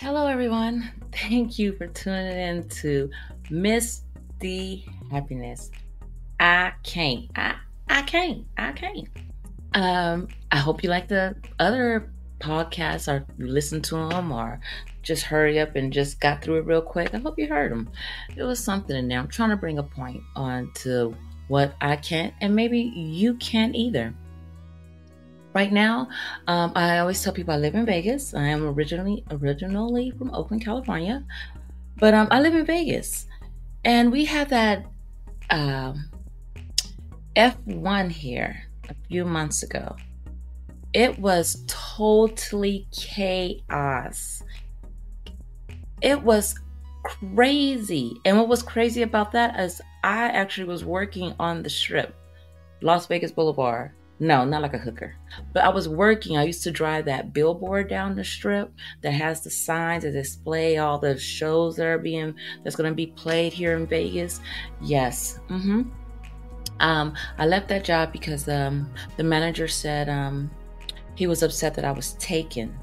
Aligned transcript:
Hello, 0.00 0.28
everyone. 0.28 0.88
Thank 1.10 1.58
you 1.58 1.72
for 1.72 1.88
tuning 1.88 2.38
in 2.38 2.68
to 2.68 3.10
Miss 3.50 4.02
Dee 4.38 4.86
Happiness. 5.10 5.72
I 6.38 6.70
can't. 6.84 7.24
I 7.34 7.56
I 7.88 8.02
can't. 8.02 8.46
I 8.56 8.70
can't. 8.70 9.08
Um, 9.74 10.28
I 10.52 10.58
hope 10.58 10.84
you 10.84 10.88
like 10.88 11.08
the 11.08 11.34
other 11.58 12.12
podcasts, 12.38 13.12
or 13.12 13.26
you 13.38 13.60
to 13.60 14.08
them, 14.08 14.30
or 14.30 14.60
just 15.02 15.24
hurry 15.24 15.58
up 15.58 15.74
and 15.74 15.92
just 15.92 16.20
got 16.20 16.42
through 16.42 16.58
it 16.58 16.66
real 16.66 16.80
quick. 16.80 17.12
I 17.12 17.18
hope 17.18 17.36
you 17.36 17.48
heard 17.48 17.72
them. 17.72 17.90
It 18.36 18.44
was 18.44 18.62
something 18.62 18.94
in 18.94 19.08
there. 19.08 19.18
I'm 19.18 19.26
trying 19.26 19.50
to 19.50 19.56
bring 19.56 19.78
a 19.78 19.82
point 19.82 20.22
on 20.36 20.70
to 20.74 21.12
what 21.48 21.74
I 21.80 21.96
can't, 21.96 22.32
and 22.40 22.54
maybe 22.54 22.78
you 22.78 23.34
can't 23.34 23.74
either. 23.74 24.14
Right 25.54 25.72
now, 25.72 26.08
um, 26.46 26.72
I 26.74 26.98
always 26.98 27.22
tell 27.22 27.32
people 27.32 27.54
I 27.54 27.56
live 27.56 27.74
in 27.74 27.86
Vegas. 27.86 28.34
I 28.34 28.44
am 28.44 28.66
originally 28.66 29.24
originally 29.30 30.10
from 30.12 30.32
Oakland, 30.34 30.64
California, 30.64 31.24
but 31.96 32.14
um, 32.14 32.28
I 32.30 32.40
live 32.40 32.54
in 32.54 32.66
Vegas, 32.66 33.26
and 33.84 34.12
we 34.12 34.24
have 34.26 34.50
that 34.50 34.86
um, 35.50 36.10
F1 37.34 38.10
here 38.10 38.62
a 38.88 38.94
few 39.08 39.24
months 39.24 39.62
ago. 39.62 39.96
It 40.92 41.18
was 41.18 41.64
totally 41.66 42.86
chaos. 42.92 44.42
It 46.00 46.22
was 46.22 46.54
crazy. 47.02 48.16
And 48.24 48.36
what 48.36 48.48
was 48.48 48.62
crazy 48.62 49.02
about 49.02 49.32
that 49.32 49.58
is 49.58 49.80
I 50.04 50.28
actually 50.28 50.66
was 50.66 50.84
working 50.84 51.34
on 51.38 51.62
the 51.62 51.70
strip, 51.70 52.14
Las 52.82 53.06
Vegas 53.06 53.32
Boulevard. 53.32 53.92
No, 54.20 54.44
not 54.44 54.62
like 54.62 54.74
a 54.74 54.78
hooker. 54.78 55.14
But 55.52 55.64
I 55.64 55.68
was 55.68 55.88
working. 55.88 56.36
I 56.36 56.42
used 56.42 56.64
to 56.64 56.72
drive 56.72 57.04
that 57.04 57.32
billboard 57.32 57.88
down 57.88 58.16
the 58.16 58.24
strip 58.24 58.72
that 59.02 59.12
has 59.12 59.42
the 59.42 59.50
signs 59.50 60.02
that 60.02 60.10
display 60.10 60.78
all 60.78 60.98
the 60.98 61.16
shows 61.16 61.76
that 61.76 61.86
are 61.86 61.98
being 61.98 62.34
that's 62.64 62.74
going 62.74 62.90
to 62.90 62.94
be 62.96 63.06
played 63.06 63.52
here 63.52 63.76
in 63.76 63.86
Vegas. 63.86 64.40
Yes. 64.80 65.38
Mm-hmm. 65.48 65.82
Um, 66.80 67.14
I 67.38 67.46
left 67.46 67.68
that 67.68 67.84
job 67.84 68.12
because 68.12 68.48
um, 68.48 68.92
the 69.16 69.24
manager 69.24 69.68
said 69.68 70.08
um, 70.08 70.50
he 71.14 71.26
was 71.26 71.42
upset 71.42 71.74
that 71.74 71.84
I 71.84 71.92
was 71.92 72.14
taken, 72.14 72.76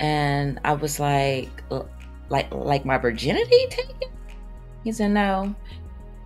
and 0.00 0.60
I 0.64 0.72
was 0.74 0.98
like, 0.98 1.62
like, 2.28 2.52
like 2.52 2.84
my 2.84 2.98
virginity 2.98 3.66
taken. 3.70 4.10
He 4.84 4.92
said 4.92 5.12
no. 5.12 5.54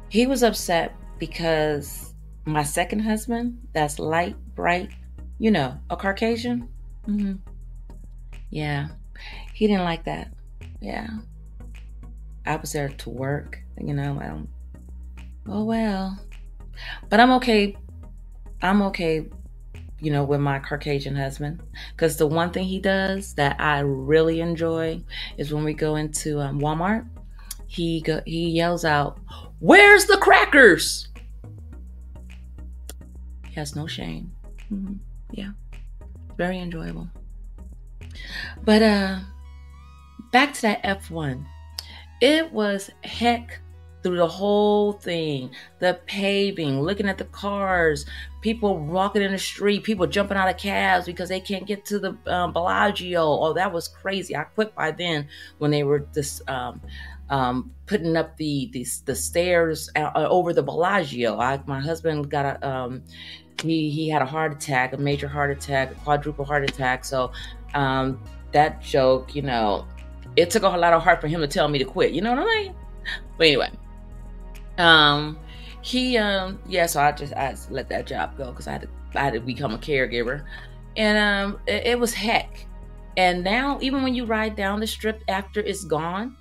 He 0.08 0.26
was 0.26 0.42
upset 0.42 0.94
because 1.18 2.09
my 2.44 2.62
second 2.62 3.00
husband, 3.00 3.58
that's 3.72 3.98
light, 3.98 4.36
bright, 4.54 4.90
you 5.38 5.50
know, 5.50 5.78
a 5.88 5.96
Caucasian. 5.96 6.68
Mm-hmm. 7.06 7.34
Yeah, 8.50 8.88
he 9.54 9.66
didn't 9.66 9.84
like 9.84 10.04
that. 10.04 10.32
Yeah, 10.80 11.08
I 12.46 12.56
was 12.56 12.72
there 12.72 12.88
to 12.88 13.10
work. 13.10 13.58
You 13.78 13.94
know, 13.94 14.18
I. 14.20 15.20
Oh 15.48 15.64
well, 15.64 16.18
but 17.08 17.20
I'm 17.20 17.32
okay. 17.32 17.76
I'm 18.62 18.82
okay. 18.82 19.26
You 20.00 20.10
know, 20.10 20.24
with 20.24 20.40
my 20.40 20.58
Caucasian 20.58 21.14
husband, 21.14 21.62
because 21.92 22.16
the 22.16 22.26
one 22.26 22.50
thing 22.50 22.64
he 22.64 22.80
does 22.80 23.34
that 23.34 23.60
I 23.60 23.80
really 23.80 24.40
enjoy 24.40 25.02
is 25.36 25.52
when 25.52 25.62
we 25.62 25.74
go 25.74 25.96
into 25.96 26.40
um, 26.40 26.60
Walmart. 26.60 27.06
He 27.66 28.00
go, 28.00 28.20
he 28.26 28.48
yells 28.50 28.84
out, 28.84 29.20
"Where's 29.60 30.06
the 30.06 30.16
crackers?" 30.16 31.09
He 33.50 33.56
has 33.56 33.74
no 33.74 33.88
shame. 33.88 34.32
Mm-hmm. 34.72 34.94
Yeah, 35.32 35.50
very 36.36 36.58
enjoyable. 36.58 37.08
But 38.64 38.82
uh, 38.82 39.18
back 40.32 40.54
to 40.54 40.62
that 40.62 40.82
F1. 40.84 41.44
It 42.20 42.52
was 42.52 42.90
heck 43.02 43.60
through 44.02 44.16
the 44.16 44.28
whole 44.28 44.92
thing 44.92 45.50
the 45.78 46.00
paving, 46.06 46.80
looking 46.80 47.08
at 47.08 47.18
the 47.18 47.24
cars, 47.24 48.06
people 48.40 48.78
walking 48.78 49.22
in 49.22 49.32
the 49.32 49.38
street, 49.38 49.82
people 49.82 50.06
jumping 50.06 50.36
out 50.36 50.48
of 50.48 50.56
cabs 50.56 51.06
because 51.06 51.28
they 51.28 51.40
can't 51.40 51.66
get 51.66 51.84
to 51.86 51.98
the 51.98 52.16
um, 52.26 52.52
Bellagio. 52.52 53.22
Oh, 53.22 53.52
that 53.52 53.72
was 53.72 53.88
crazy. 53.88 54.36
I 54.36 54.44
quit 54.44 54.74
by 54.74 54.92
then 54.92 55.26
when 55.58 55.70
they 55.70 55.82
were 55.82 56.06
just 56.14 56.48
um, 56.48 56.80
um, 57.30 57.72
putting 57.86 58.16
up 58.16 58.36
the, 58.36 58.68
the, 58.72 58.86
the 59.06 59.14
stairs 59.14 59.88
uh, 59.96 60.10
over 60.14 60.52
the 60.52 60.62
Bellagio. 60.62 61.38
I, 61.38 61.60
my 61.66 61.80
husband 61.80 62.30
got 62.30 62.44
a 62.44 62.68
um, 62.68 63.02
he 63.62 63.90
he 63.90 64.08
had 64.08 64.22
a 64.22 64.26
heart 64.26 64.52
attack, 64.52 64.92
a 64.92 64.96
major 64.96 65.28
heart 65.28 65.50
attack, 65.50 65.92
a 65.92 65.94
quadruple 65.94 66.44
heart 66.44 66.64
attack. 66.64 67.04
So 67.04 67.32
um, 67.74 68.20
that 68.52 68.82
joke, 68.82 69.34
you 69.34 69.42
know, 69.42 69.86
it 70.36 70.50
took 70.50 70.62
a 70.62 70.68
lot 70.68 70.92
of 70.92 71.02
heart 71.02 71.20
for 71.20 71.28
him 71.28 71.40
to 71.40 71.48
tell 71.48 71.68
me 71.68 71.78
to 71.78 71.84
quit. 71.84 72.12
You 72.12 72.20
know 72.22 72.30
what 72.34 72.40
I 72.40 72.44
mean? 72.44 72.74
But 73.38 73.46
anyway, 73.46 73.70
um, 74.78 75.38
he 75.82 76.16
um, 76.18 76.60
yeah. 76.66 76.86
So 76.86 77.00
I 77.00 77.12
just 77.12 77.32
I 77.34 77.50
just 77.50 77.70
let 77.70 77.88
that 77.88 78.06
job 78.06 78.36
go 78.36 78.50
because 78.50 78.66
I 78.66 78.72
had 78.72 78.82
to 78.82 78.88
I 79.14 79.24
had 79.24 79.34
to 79.34 79.40
become 79.40 79.72
a 79.72 79.78
caregiver, 79.78 80.44
and 80.96 81.18
um, 81.18 81.60
it, 81.66 81.86
it 81.86 81.98
was 81.98 82.12
heck. 82.12 82.66
And 83.16 83.42
now, 83.42 83.78
even 83.82 84.02
when 84.02 84.14
you 84.14 84.24
ride 84.24 84.56
down 84.56 84.80
the 84.80 84.86
strip 84.86 85.22
after 85.28 85.60
it's 85.60 85.84
gone, 85.84 86.36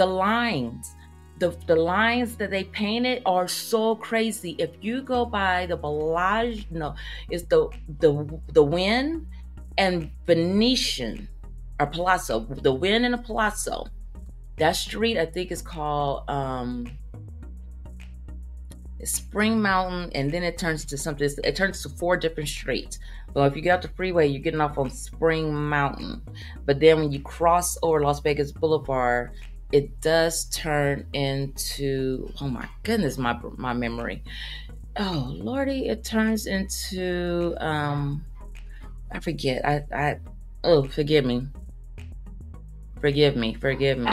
the 0.00 0.06
lines 0.06 0.96
the 1.40 1.50
the 1.66 1.76
lines 1.76 2.36
that 2.36 2.50
they 2.50 2.64
painted 2.64 3.22
are 3.26 3.48
so 3.48 3.96
crazy. 3.96 4.52
If 4.58 4.70
you 4.82 5.02
go 5.02 5.24
by 5.24 5.66
the 5.66 5.76
Bellagio, 5.76 6.64
no, 6.70 6.94
it's 7.30 7.44
the 7.44 7.68
the 7.98 8.12
the 8.52 8.62
Wynn 8.62 9.26
and 9.76 10.10
Venetian 10.26 11.28
or 11.78 11.86
Palazzo, 11.86 12.40
the 12.40 12.72
Wynn 12.72 13.04
and 13.04 13.14
the 13.14 13.18
Palazzo. 13.18 13.86
That 14.58 14.76
street 14.76 15.18
I 15.18 15.26
think 15.26 15.50
is 15.50 15.62
called 15.62 16.28
um 16.28 16.86
Spring 19.04 19.62
Mountain, 19.62 20.10
and 20.14 20.30
then 20.30 20.42
it 20.42 20.58
turns 20.58 20.84
to 20.84 20.98
something. 20.98 21.28
It 21.42 21.56
turns 21.56 21.82
to 21.82 21.88
four 21.88 22.18
different 22.18 22.50
streets. 22.50 22.98
Well, 23.32 23.46
if 23.46 23.56
you 23.56 23.62
get 23.62 23.76
off 23.76 23.82
the 23.82 23.88
freeway, 23.88 24.26
you're 24.26 24.42
getting 24.42 24.60
off 24.60 24.76
on 24.76 24.90
Spring 24.90 25.54
Mountain. 25.54 26.20
But 26.66 26.80
then 26.80 26.98
when 26.98 27.12
you 27.12 27.20
cross 27.20 27.78
over 27.82 28.02
Las 28.02 28.20
Vegas 28.20 28.52
Boulevard, 28.52 29.30
it 29.72 30.00
does 30.00 30.46
turn 30.46 31.06
into 31.12 32.32
oh 32.40 32.48
my 32.48 32.68
goodness 32.82 33.18
my 33.18 33.38
my 33.56 33.72
memory. 33.72 34.22
Oh 34.96 35.32
lordy 35.36 35.86
it 35.86 36.04
turns 36.04 36.46
into 36.46 37.54
um 37.60 38.24
i 39.12 39.20
forget. 39.20 39.64
I 39.64 39.84
i 39.94 40.16
oh 40.64 40.82
forgive 40.84 41.24
me. 41.24 41.46
Forgive 43.00 43.36
me 43.36 43.54
forgive 43.54 43.98
me. 43.98 44.10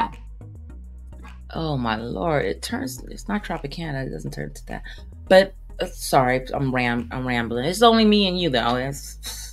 Oh 1.54 1.78
my 1.78 1.96
lord 1.96 2.46
it 2.46 2.62
turns 2.62 3.04
it's 3.10 3.28
not 3.28 3.44
tropicana 3.44 4.06
it 4.06 4.12
doesn't 4.12 4.34
turn 4.34 4.54
to 4.54 4.66
that. 4.68 4.84
But 5.28 5.56
uh, 5.80 5.88
sorry 5.88 6.46
i'm 6.54 6.74
ram 6.74 7.10
i'm 7.12 7.28
rambling. 7.28 7.66
It's 7.66 7.82
only 7.82 8.06
me 8.06 8.28
and 8.28 8.40
you 8.40 8.50
though. 8.52 8.92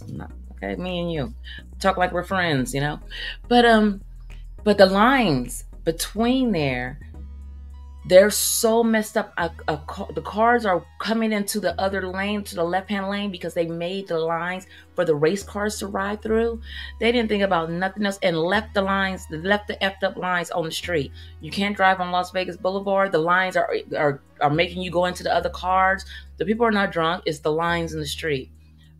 Not 0.09 0.33
okay 0.53 0.77
me 0.77 1.01
and 1.01 1.11
you. 1.11 1.35
Talk 1.81 1.97
like 1.97 2.13
we're 2.13 2.25
friends 2.25 2.75
you 2.75 2.83
know? 2.83 3.01
But 3.49 3.65
um 3.65 4.03
but 4.65 4.77
the 4.77 4.87
lines 4.87 5.65
between 5.85 6.53
there, 6.53 6.99
they're 8.07 8.31
so 8.31 8.85
messed 8.85 9.17
up. 9.17 9.35
The 9.37 10.23
cars 10.23 10.67
are 10.67 10.85
coming 10.99 11.33
into 11.33 11.59
the 11.59 11.79
other 11.81 12.07
lane, 12.07 12.45
to 12.45 12.55
the 12.55 12.65
left 12.65 12.91
hand 12.91 13.09
lane, 13.09 13.31
because 13.31 13.55
they 13.55 13.67
made 13.67 14.09
the 14.09 14.19
lines 14.19 14.67
for 14.95 15.07
the 15.07 15.15
race 15.15 15.43
cars 15.43 15.79
to 15.79 15.87
ride 15.87 16.21
through. 16.21 16.61
They 17.01 17.13
didn't 17.13 17.31
think 17.31 17.43
about 17.43 17.71
nothing 17.71 18.05
else 18.05 18.19
and 18.23 18.37
left 18.37 18.75
the 18.75 18.83
lines, 18.83 19.27
left 19.31 19.69
the 19.69 19.77
effed 19.77 20.03
up 20.03 20.17
lines 20.17 20.51
on 20.51 20.65
the 20.65 20.71
street. 20.71 21.13
You 21.41 21.51
can't 21.51 21.75
drive 21.75 21.99
on 22.01 22.11
Las 22.11 22.31
Vegas 22.31 22.59
Boulevard. 22.59 23.11
The 23.11 23.19
lines 23.19 23.57
are 23.57 23.75
are 23.97 24.21
are 24.41 24.51
making 24.51 24.83
you 24.83 24.91
go 24.91 25.07
into 25.07 25.23
the 25.23 25.35
other 25.35 25.51
cars. 25.51 26.05
The 26.37 26.45
people 26.45 26.67
are 26.67 26.73
not 26.73 26.93
drunk. 26.93 27.23
It's 27.25 27.39
the 27.39 27.53
lines 27.53 27.95
in 27.95 28.01
the 28.01 28.07
street. 28.07 28.51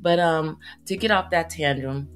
But 0.01 0.19
um, 0.19 0.59
to 0.87 0.97
get 0.97 1.11
off 1.11 1.29
that 1.31 1.51
tangent, 1.51 2.09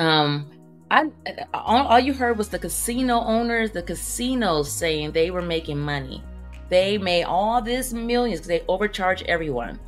um, 0.00 0.50
I 0.92 1.10
all, 1.54 1.86
all 1.86 1.98
you 1.98 2.12
heard 2.12 2.36
was 2.36 2.50
the 2.50 2.58
casino 2.58 3.20
owners, 3.20 3.70
the 3.70 3.82
casinos 3.82 4.70
saying 4.70 5.12
they 5.12 5.30
were 5.30 5.40
making 5.40 5.78
money. 5.78 6.22
They 6.68 6.98
made 6.98 7.24
all 7.24 7.62
this 7.62 7.94
millions 7.94 8.40
because 8.40 8.48
they 8.48 8.64
overcharge 8.68 9.22
everyone, 9.22 9.80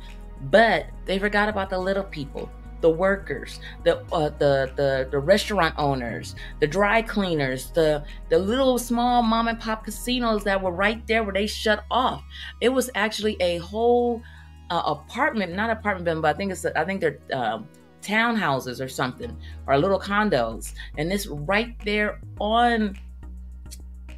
but 0.49 0.87
they 1.05 1.19
forgot 1.19 1.47
about 1.47 1.69
the 1.69 1.77
little 1.77 2.03
people, 2.03 2.49
the 2.81 2.89
workers, 2.89 3.59
the 3.83 3.99
uh, 4.11 4.29
the 4.39 4.71
the 4.75 5.07
the 5.11 5.19
restaurant 5.19 5.75
owners, 5.77 6.35
the 6.59 6.65
dry 6.65 7.03
cleaners, 7.03 7.69
the 7.69 8.03
the 8.29 8.39
little 8.39 8.79
small 8.79 9.21
mom 9.21 9.47
and 9.47 9.59
pop 9.59 9.85
casinos 9.85 10.43
that 10.43 10.59
were 10.59 10.71
right 10.71 11.05
there 11.05 11.23
where 11.23 11.33
they 11.33 11.45
shut 11.45 11.85
off. 11.91 12.23
It 12.61 12.69
was 12.69 12.89
actually 12.95 13.37
a 13.39 13.59
whole 13.59 14.23
uh, 14.71 14.81
apartment, 14.87 15.53
not 15.53 15.69
apartment 15.69 16.05
building, 16.05 16.23
but 16.23 16.33
I 16.33 16.37
think 16.37 16.51
it's 16.51 16.65
I 16.65 16.83
think 16.83 16.99
they're. 16.99 17.19
Uh, 17.31 17.59
townhouses 18.05 18.83
or 18.83 18.87
something 18.87 19.35
or 19.67 19.77
little 19.77 19.99
condos 19.99 20.73
and 20.97 21.11
it's 21.11 21.27
right 21.27 21.75
there 21.83 22.19
on 22.39 22.95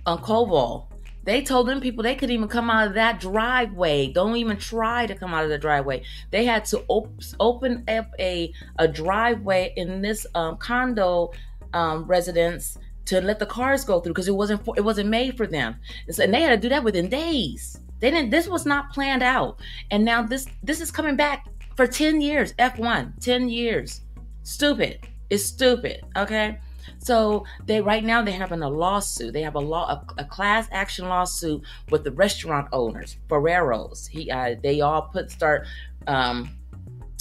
on 0.05 0.19
Koval. 0.19 0.87
They 1.23 1.41
told 1.41 1.67
them 1.67 1.81
people 1.81 2.03
they 2.03 2.15
couldn't 2.15 2.33
even 2.33 2.47
come 2.47 2.69
out 2.69 2.87
of 2.87 2.93
that 2.93 3.19
driveway. 3.19 4.07
Don't 4.13 4.37
even 4.37 4.55
try 4.55 5.05
to 5.05 5.13
come 5.13 5.33
out 5.33 5.43
of 5.43 5.49
the 5.49 5.57
driveway. 5.57 6.03
They 6.31 6.45
had 6.45 6.63
to 6.65 6.85
op- 6.87 7.21
open 7.41 7.83
up 7.89 8.07
a, 8.17 8.53
a 8.79 8.87
driveway 8.87 9.73
in 9.75 10.01
this 10.01 10.25
um, 10.35 10.55
condo 10.55 11.33
um, 11.73 12.05
residents 12.05 12.77
to 13.07 13.19
let 13.19 13.39
the 13.39 13.45
cars 13.45 13.83
go 13.83 13.99
through 13.99 14.13
because 14.13 14.29
it 14.29 14.35
wasn't 14.35 14.63
for, 14.63 14.73
it 14.77 14.85
wasn't 14.85 15.09
made 15.09 15.35
for 15.35 15.45
them. 15.45 15.75
And, 16.07 16.15
so, 16.15 16.23
and 16.23 16.33
they 16.33 16.41
had 16.41 16.49
to 16.49 16.57
do 16.57 16.69
that 16.69 16.85
within 16.85 17.09
days. 17.09 17.81
They 17.99 18.09
didn't. 18.09 18.29
This 18.29 18.47
was 18.47 18.65
not 18.65 18.93
planned 18.93 19.23
out, 19.23 19.59
and 19.89 20.05
now 20.05 20.21
this 20.21 20.45
this 20.61 20.81
is 20.81 20.91
coming 20.91 21.15
back 21.15 21.47
for 21.77 21.87
ten 21.87 22.19
years. 22.19 22.53
F 22.59 22.77
one, 22.77 23.13
10 23.21 23.47
years. 23.47 24.01
Stupid. 24.43 24.99
It's 25.29 25.45
stupid. 25.45 26.01
Okay. 26.17 26.59
So 26.99 27.45
they 27.65 27.81
right 27.81 28.03
now 28.03 28.21
they're 28.21 28.37
having 28.37 28.63
a 28.63 28.69
lawsuit. 28.69 29.33
They 29.33 29.41
have 29.41 29.55
a 29.55 29.59
law 29.59 29.89
a, 29.89 30.21
a 30.21 30.25
class 30.25 30.67
action 30.71 31.07
lawsuit 31.07 31.61
with 31.89 32.03
the 32.03 32.11
restaurant 32.11 32.67
owners, 32.71 33.17
Ferraro's. 33.29 34.07
He 34.07 34.31
uh, 34.31 34.55
they 34.61 34.81
all 34.81 35.03
put 35.03 35.29
start 35.29 35.67
um, 36.07 36.49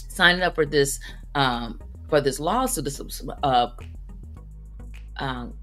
signing 0.09 0.43
up 0.43 0.55
for 0.55 0.67
this 0.67 1.01
um, 1.35 1.81
for 2.09 2.21
this 2.21 2.41
lawsuit. 2.41 2.85
This 2.85 3.23
uh, 3.43 3.69
um, 5.19 5.55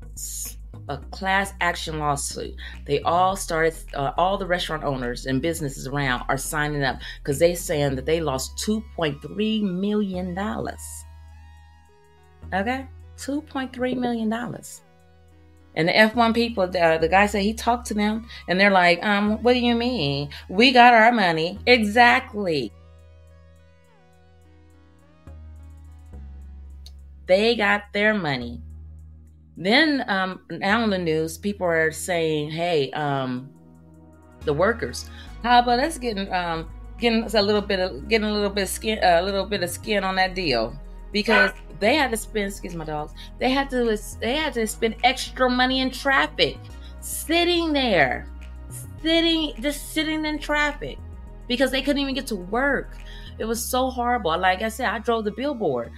a 0.89 0.97
class 0.97 1.53
action 1.61 1.99
lawsuit. 1.99 2.55
They 2.85 3.01
all 3.01 3.35
started, 3.35 3.75
uh, 3.93 4.11
all 4.17 4.37
the 4.37 4.45
restaurant 4.45 4.83
owners 4.83 5.25
and 5.25 5.41
businesses 5.41 5.87
around 5.87 6.25
are 6.29 6.37
signing 6.37 6.83
up 6.83 6.99
because 7.21 7.39
they're 7.39 7.55
saying 7.55 7.95
that 7.95 8.05
they 8.05 8.21
lost 8.21 8.57
$2.3 8.57 9.61
million. 9.63 10.37
Okay? 12.53 12.87
$2.3 13.17 13.97
million. 13.97 14.33
And 15.75 15.87
the 15.87 15.93
F1 15.93 16.33
people, 16.35 16.63
uh, 16.63 16.97
the 16.97 17.07
guy 17.09 17.25
said 17.25 17.41
he 17.41 17.53
talked 17.53 17.87
to 17.87 17.93
them 17.93 18.27
and 18.47 18.59
they're 18.59 18.69
like, 18.69 19.03
um, 19.03 19.41
what 19.41 19.53
do 19.53 19.59
you 19.59 19.75
mean? 19.75 20.29
We 20.49 20.71
got 20.71 20.93
our 20.93 21.11
money. 21.11 21.59
Exactly. 21.65 22.71
They 27.25 27.55
got 27.55 27.83
their 27.93 28.13
money. 28.13 28.61
Then 29.55 30.03
um, 30.07 30.41
now 30.49 30.83
in 30.83 30.89
the 30.89 30.97
news, 30.97 31.37
people 31.37 31.67
are 31.67 31.91
saying, 31.91 32.49
"Hey, 32.51 32.89
um, 32.91 33.49
the 34.45 34.53
workers, 34.53 35.09
how 35.43 35.59
about 35.59 35.79
us 35.79 35.97
getting 35.97 36.31
um, 36.33 36.69
getting 36.97 37.23
a 37.23 37.41
little 37.41 37.61
bit 37.61 37.79
of 37.79 38.07
getting 38.07 38.27
a 38.27 38.33
little 38.33 38.49
bit 38.49 38.63
of 38.63 38.69
skin, 38.69 38.99
a 39.03 39.21
little 39.21 39.45
bit 39.45 39.61
of 39.61 39.69
skin 39.69 40.03
on 40.03 40.15
that 40.15 40.33
deal?" 40.33 40.77
Because 41.11 41.51
they 41.79 41.95
had 41.95 42.09
to 42.09 42.17
spend, 42.17 42.47
excuse 42.47 42.73
my 42.73 42.85
dogs, 42.85 43.13
they 43.39 43.51
had 43.51 43.69
to 43.69 43.97
they 44.19 44.35
had 44.35 44.53
to 44.53 44.65
spend 44.65 44.95
extra 45.03 45.49
money 45.49 45.81
in 45.81 45.91
traffic, 45.91 46.57
sitting 46.99 47.73
there, 47.73 48.25
sitting 49.03 49.53
just 49.61 49.93
sitting 49.93 50.25
in 50.25 50.39
traffic, 50.39 50.97
because 51.47 51.69
they 51.69 51.83
couldn't 51.83 52.01
even 52.01 52.15
get 52.15 52.25
to 52.27 52.35
work. 52.35 52.97
It 53.37 53.45
was 53.45 53.63
so 53.63 53.91
horrible. 53.91 54.35
Like 54.37 54.63
I 54.63 54.69
said, 54.69 54.87
I 54.87 54.99
drove 54.99 55.25
the 55.25 55.31
billboard 55.31 55.91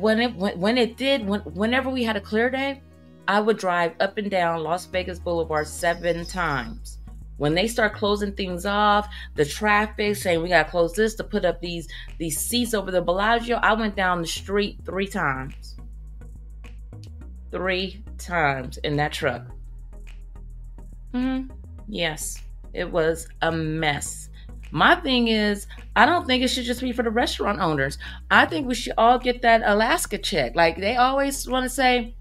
when 0.00 0.20
it 0.20 0.34
when, 0.36 0.58
when 0.58 0.78
it 0.78 0.96
did 0.96 1.26
when, 1.26 1.40
whenever 1.40 1.90
we 1.90 2.02
had 2.02 2.16
a 2.16 2.20
clear 2.20 2.50
day 2.50 2.80
i 3.28 3.40
would 3.40 3.58
drive 3.58 3.92
up 4.00 4.18
and 4.18 4.30
down 4.30 4.62
las 4.62 4.86
vegas 4.86 5.18
boulevard 5.18 5.66
seven 5.66 6.24
times. 6.24 6.98
When 7.38 7.54
they 7.54 7.66
start 7.66 7.94
closing 7.94 8.32
things 8.34 8.66
off 8.66 9.08
the 9.34 9.44
traffic 9.44 10.16
saying 10.16 10.42
we 10.42 10.48
got 10.48 10.64
to 10.64 10.70
close 10.70 10.92
this 10.92 11.14
to 11.16 11.24
put 11.24 11.44
up 11.44 11.60
these 11.60 11.88
these 12.18 12.38
seats 12.38 12.74
over 12.74 12.90
the 12.90 13.02
bellagio 13.02 13.56
i 13.56 13.72
went 13.72 13.96
down 13.96 14.20
the 14.20 14.28
street 14.28 14.78
three 14.84 15.08
times. 15.08 15.76
Three 17.50 18.02
times 18.16 18.78
in 18.78 18.96
that 18.96 19.12
truck. 19.12 19.42
Hmm 21.12 21.42
yes 21.88 22.40
it 22.74 22.90
was 22.90 23.28
a 23.42 23.52
mess 23.52 24.28
my 24.72 24.94
thing 24.96 25.28
is, 25.28 25.66
I 25.94 26.06
don't 26.06 26.26
think 26.26 26.42
it 26.42 26.48
should 26.48 26.64
just 26.64 26.80
be 26.80 26.92
for 26.92 27.02
the 27.02 27.10
restaurant 27.10 27.60
owners. 27.60 27.98
I 28.30 28.46
think 28.46 28.66
we 28.66 28.74
should 28.74 28.94
all 28.96 29.18
get 29.18 29.42
that 29.42 29.60
Alaska 29.64 30.16
check. 30.16 30.56
Like 30.56 30.78
they 30.78 30.96
always 30.96 31.46
want 31.46 31.64
to 31.64 31.68
say, 31.68 32.16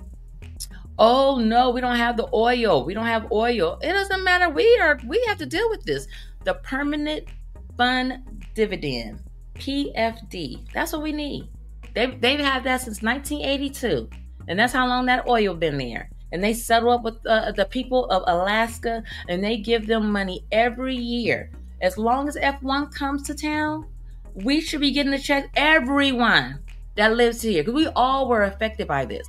"Oh 1.00 1.39
no, 1.39 1.69
we 1.69 1.80
don't 1.80 1.95
have 1.95 2.18
the 2.18 2.27
oil. 2.33 2.83
We 2.83 2.94
don't 2.94 3.06
have 3.06 3.31
oil." 3.31 3.80
It 3.81 3.94
doesn't 3.94 4.24
matter. 4.25 4.50
We 4.50 4.77
are 4.80 5.00
we 5.07 5.24
have 5.27 5.38
to 5.38 5.45
deal 5.45 5.69
with 5.69 5.83
this. 5.83 6.07
The 6.44 6.56
permanent 6.56 7.30
fund 7.77 8.45
dividend, 8.53 9.21
PFD. 9.56 10.74
That's 10.74 10.92
what 10.92 11.03
we 11.03 11.13
need. 11.13 11.48
They've 11.95 12.19
they've 12.19 12.39
had 12.39 12.65
that 12.65 12.81
since 12.81 13.01
1982, 13.01 14.09
and 14.50 14.59
that's 14.59 14.74
how 14.74 14.88
long 14.88 15.06
that 15.06 15.25
oil 15.25 15.56
been 15.56 15.77
there 15.77 16.09
and 16.33 16.42
they 16.44 16.53
settle 16.53 16.92
up 16.92 17.03
with 17.03 17.15
uh, 17.25 17.51
the 17.51 17.65
people 17.65 18.06
of 18.06 18.24
Alaska 18.25 19.03
and 19.27 19.44
they 19.44 19.57
give 19.57 19.86
them 19.86 20.12
money 20.12 20.45
every 20.51 20.95
year 20.95 21.51
as 21.81 21.98
long 21.98 22.28
as 22.28 22.36
F1 22.36 22.94
comes 22.94 23.24
to 23.24 23.36
town, 23.36 23.86
we 24.33 24.62
should 24.62 24.81
be 24.81 24.92
getting 24.92 25.13
a 25.13 25.19
check. 25.19 25.50
Everyone 25.56 26.60
that 26.95 27.16
lives 27.16 27.42
here, 27.42 27.63
because 27.63 27.74
we 27.74 27.88
all 27.88 28.28
were 28.28 28.44
affected 28.44 28.88
by 28.88 29.06
this. 29.06 29.28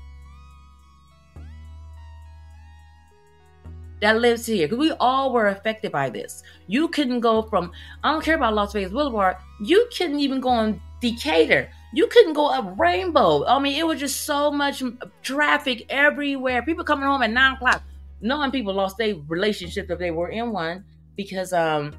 That 4.01 4.21
lives 4.21 4.47
here, 4.47 4.67
because 4.67 4.79
we 4.79 4.93
all 4.93 5.33
were 5.33 5.49
affected 5.49 5.93
by 5.93 6.11
this. 6.11 6.43
You 6.67 6.89
couldn't 6.89 7.21
go 7.21 7.43
from, 7.43 7.73
I 8.03 8.13
don't 8.13 8.25
care 8.25 8.35
about 8.35 8.55
Las 8.55 8.73
Vegas 8.73 8.93
Boulevard, 8.93 9.37
you 9.63 9.89
couldn't 9.97 10.21
even 10.21 10.41
go 10.41 10.49
on 10.49 10.81
Decatur. 11.01 11.69
You 11.93 12.07
couldn't 12.07 12.33
go 12.33 12.47
up 12.47 12.79
Rainbow. 12.79 13.45
I 13.47 13.59
mean, 13.59 13.79
it 13.79 13.87
was 13.87 14.01
just 14.01 14.23
so 14.23 14.51
much 14.51 14.83
traffic 15.23 15.85
everywhere. 15.91 16.63
People 16.63 16.85
coming 16.85 17.05
home 17.05 17.23
at 17.23 17.31
nine 17.31 17.55
o'clock, 17.55 17.83
knowing 18.21 18.51
people 18.51 18.73
lost 18.73 18.97
their 18.97 19.17
relationship 19.27 19.91
if 19.91 19.99
they 19.99 20.11
were 20.11 20.29
in 20.29 20.53
one 20.53 20.85
because 21.17 21.53
um 21.53 21.93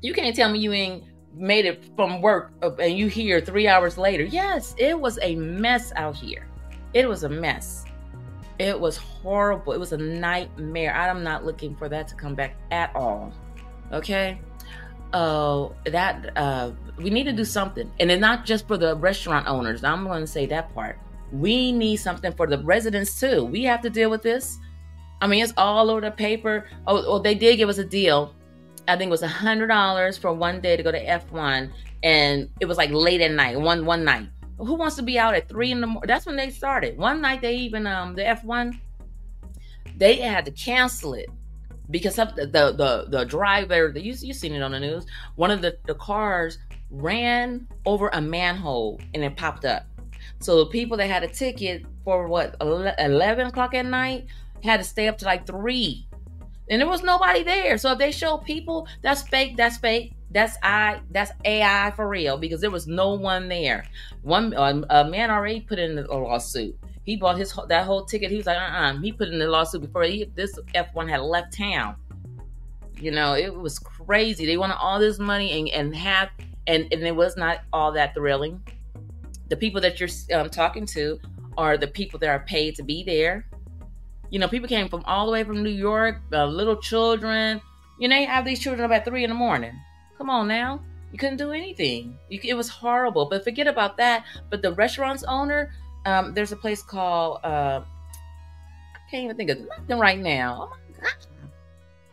you 0.00 0.12
can't 0.12 0.34
tell 0.34 0.50
me 0.50 0.58
you 0.58 0.72
ain't 0.72 1.04
made 1.34 1.64
it 1.64 1.84
from 1.96 2.20
work 2.20 2.52
uh, 2.62 2.74
and 2.76 2.96
you 2.96 3.06
here 3.08 3.40
three 3.40 3.68
hours 3.68 3.98
later. 3.98 4.24
Yes, 4.24 4.74
it 4.78 4.98
was 4.98 5.18
a 5.22 5.34
mess 5.36 5.92
out 5.96 6.16
here. 6.16 6.46
It 6.94 7.08
was 7.08 7.24
a 7.24 7.28
mess. 7.28 7.84
It 8.58 8.78
was 8.78 8.96
horrible. 8.96 9.72
It 9.72 9.78
was 9.78 9.92
a 9.92 9.96
nightmare. 9.96 10.94
I'm 10.94 11.22
not 11.22 11.44
looking 11.44 11.76
for 11.76 11.88
that 11.88 12.08
to 12.08 12.14
come 12.14 12.34
back 12.34 12.56
at 12.70 12.94
all. 12.94 13.32
Okay. 13.92 14.40
Uh, 15.12 15.68
that 15.86 16.36
uh, 16.36 16.72
we 16.98 17.08
need 17.08 17.24
to 17.24 17.32
do 17.32 17.44
something, 17.44 17.90
and 17.98 18.10
it's 18.10 18.20
not 18.20 18.44
just 18.44 18.68
for 18.68 18.76
the 18.76 18.94
restaurant 18.96 19.46
owners. 19.46 19.82
I'm 19.82 20.04
going 20.04 20.20
to 20.20 20.26
say 20.26 20.44
that 20.46 20.74
part. 20.74 20.98
We 21.32 21.72
need 21.72 21.96
something 21.96 22.32
for 22.32 22.46
the 22.46 22.58
residents 22.58 23.18
too. 23.18 23.44
We 23.44 23.62
have 23.64 23.80
to 23.82 23.90
deal 23.90 24.10
with 24.10 24.22
this. 24.22 24.58
I 25.22 25.26
mean, 25.26 25.42
it's 25.42 25.54
all 25.56 25.90
over 25.90 26.02
the 26.02 26.10
paper. 26.10 26.68
Oh, 26.86 27.02
oh 27.06 27.18
they 27.20 27.34
did 27.34 27.56
give 27.56 27.68
us 27.68 27.78
a 27.78 27.84
deal 27.84 28.34
I 28.88 28.96
think 28.96 29.08
it 29.08 29.10
was 29.10 29.22
a 29.22 29.28
hundred 29.28 29.66
dollars 29.68 30.16
for 30.16 30.32
one 30.32 30.60
day 30.60 30.76
to 30.76 30.82
go 30.82 30.90
to 30.90 31.04
F1, 31.04 31.70
and 32.02 32.48
it 32.58 32.64
was 32.64 32.78
like 32.78 32.90
late 32.90 33.20
at 33.20 33.30
night, 33.32 33.60
one 33.60 33.84
one 33.84 34.04
night. 34.04 34.28
Who 34.56 34.74
wants 34.74 34.96
to 34.96 35.02
be 35.02 35.18
out 35.18 35.34
at 35.34 35.48
three 35.48 35.70
in 35.70 35.80
the 35.80 35.86
morning? 35.86 36.08
That's 36.08 36.26
when 36.26 36.36
they 36.36 36.50
started. 36.50 36.96
One 36.96 37.20
night 37.20 37.42
they 37.42 37.54
even 37.56 37.86
um 37.86 38.14
the 38.14 38.22
F1, 38.22 38.78
they 39.96 40.16
had 40.16 40.44
to 40.46 40.50
cancel 40.50 41.14
it 41.14 41.28
because 41.90 42.18
of 42.18 42.34
the 42.34 42.46
the 42.46 42.72
the, 42.72 43.06
the 43.08 43.24
driver. 43.24 43.92
The, 43.92 44.00
you 44.00 44.14
you 44.20 44.32
seen 44.32 44.54
it 44.54 44.62
on 44.62 44.72
the 44.72 44.80
news. 44.80 45.06
One 45.36 45.50
of 45.50 45.60
the 45.60 45.76
the 45.86 45.94
cars 45.94 46.58
ran 46.90 47.68
over 47.84 48.08
a 48.14 48.20
manhole 48.20 49.00
and 49.12 49.22
it 49.22 49.36
popped 49.36 49.66
up. 49.66 49.84
So 50.40 50.64
the 50.64 50.70
people 50.70 50.96
that 50.96 51.08
had 51.08 51.22
a 51.22 51.28
ticket 51.28 51.84
for 52.04 52.26
what 52.26 52.56
11 52.60 53.46
o'clock 53.46 53.74
at 53.74 53.84
night 53.84 54.26
had 54.62 54.78
to 54.78 54.84
stay 54.84 55.08
up 55.08 55.18
to 55.18 55.24
like 55.24 55.46
three 55.46 56.07
and 56.70 56.80
there 56.80 56.88
was 56.88 57.02
nobody 57.02 57.42
there. 57.42 57.78
So 57.78 57.92
if 57.92 57.98
they 57.98 58.12
show 58.12 58.38
people, 58.38 58.86
that's 59.02 59.22
fake. 59.22 59.56
That's 59.56 59.78
fake. 59.78 60.12
That's 60.30 60.56
I. 60.62 61.00
That's 61.10 61.32
AI 61.44 61.92
for 61.96 62.08
real 62.08 62.36
because 62.36 62.60
there 62.60 62.70
was 62.70 62.86
no 62.86 63.14
one 63.14 63.48
there. 63.48 63.84
One 64.22 64.52
a 64.54 65.04
man 65.04 65.30
already 65.30 65.60
put 65.60 65.78
in 65.78 65.98
a 65.98 66.02
lawsuit. 66.02 66.78
He 67.04 67.16
bought 67.16 67.38
his 67.38 67.58
that 67.68 67.86
whole 67.86 68.04
ticket. 68.04 68.30
He 68.30 68.36
was 68.36 68.46
like, 68.46 68.58
uh, 68.58 68.60
uh 68.60 68.98
He 68.98 69.12
put 69.12 69.28
in 69.28 69.38
the 69.38 69.48
lawsuit 69.48 69.80
before 69.80 70.02
he, 70.02 70.24
this 70.34 70.58
F 70.74 70.94
one 70.94 71.08
had 71.08 71.20
left 71.20 71.56
town. 71.56 71.96
You 73.00 73.12
know, 73.12 73.34
it 73.34 73.54
was 73.54 73.78
crazy. 73.78 74.44
They 74.44 74.58
wanted 74.58 74.76
all 74.76 74.98
this 74.98 75.18
money 75.18 75.52
and 75.58 75.68
and 75.70 75.96
have 75.96 76.28
and 76.66 76.86
and 76.92 77.02
it 77.02 77.16
was 77.16 77.36
not 77.36 77.60
all 77.72 77.92
that 77.92 78.14
thrilling. 78.14 78.60
The 79.48 79.56
people 79.56 79.80
that 79.80 79.98
you're 79.98 80.38
um, 80.38 80.50
talking 80.50 80.84
to 80.86 81.18
are 81.56 81.78
the 81.78 81.86
people 81.86 82.18
that 82.20 82.28
are 82.28 82.40
paid 82.40 82.74
to 82.76 82.82
be 82.82 83.02
there 83.02 83.46
you 84.30 84.38
know, 84.38 84.48
people 84.48 84.68
came 84.68 84.88
from 84.88 85.02
all 85.04 85.26
the 85.26 85.32
way 85.32 85.44
from 85.44 85.62
New 85.62 85.70
York, 85.70 86.20
uh, 86.32 86.46
little 86.46 86.76
children. 86.76 87.60
You 87.98 88.08
know, 88.08 88.16
you 88.16 88.26
have 88.26 88.44
these 88.44 88.60
children 88.60 88.84
up 88.84 88.96
at 88.96 89.04
three 89.04 89.24
in 89.24 89.30
the 89.30 89.36
morning. 89.36 89.72
Come 90.16 90.30
on 90.30 90.48
now. 90.48 90.80
You 91.12 91.18
couldn't 91.18 91.38
do 91.38 91.52
anything. 91.52 92.18
You, 92.28 92.40
it 92.42 92.54
was 92.54 92.68
horrible. 92.68 93.26
But 93.26 93.44
forget 93.44 93.66
about 93.66 93.96
that. 93.96 94.24
But 94.50 94.62
the 94.62 94.72
restaurant's 94.72 95.24
owner, 95.24 95.72
um, 96.04 96.34
there's 96.34 96.52
a 96.52 96.56
place 96.56 96.82
called, 96.82 97.40
uh, 97.44 97.80
I 97.82 99.10
can't 99.10 99.24
even 99.24 99.36
think 99.36 99.50
of 99.50 99.58
nothing 99.60 99.98
right 99.98 100.18
now. 100.18 100.70
Oh. 100.72 101.08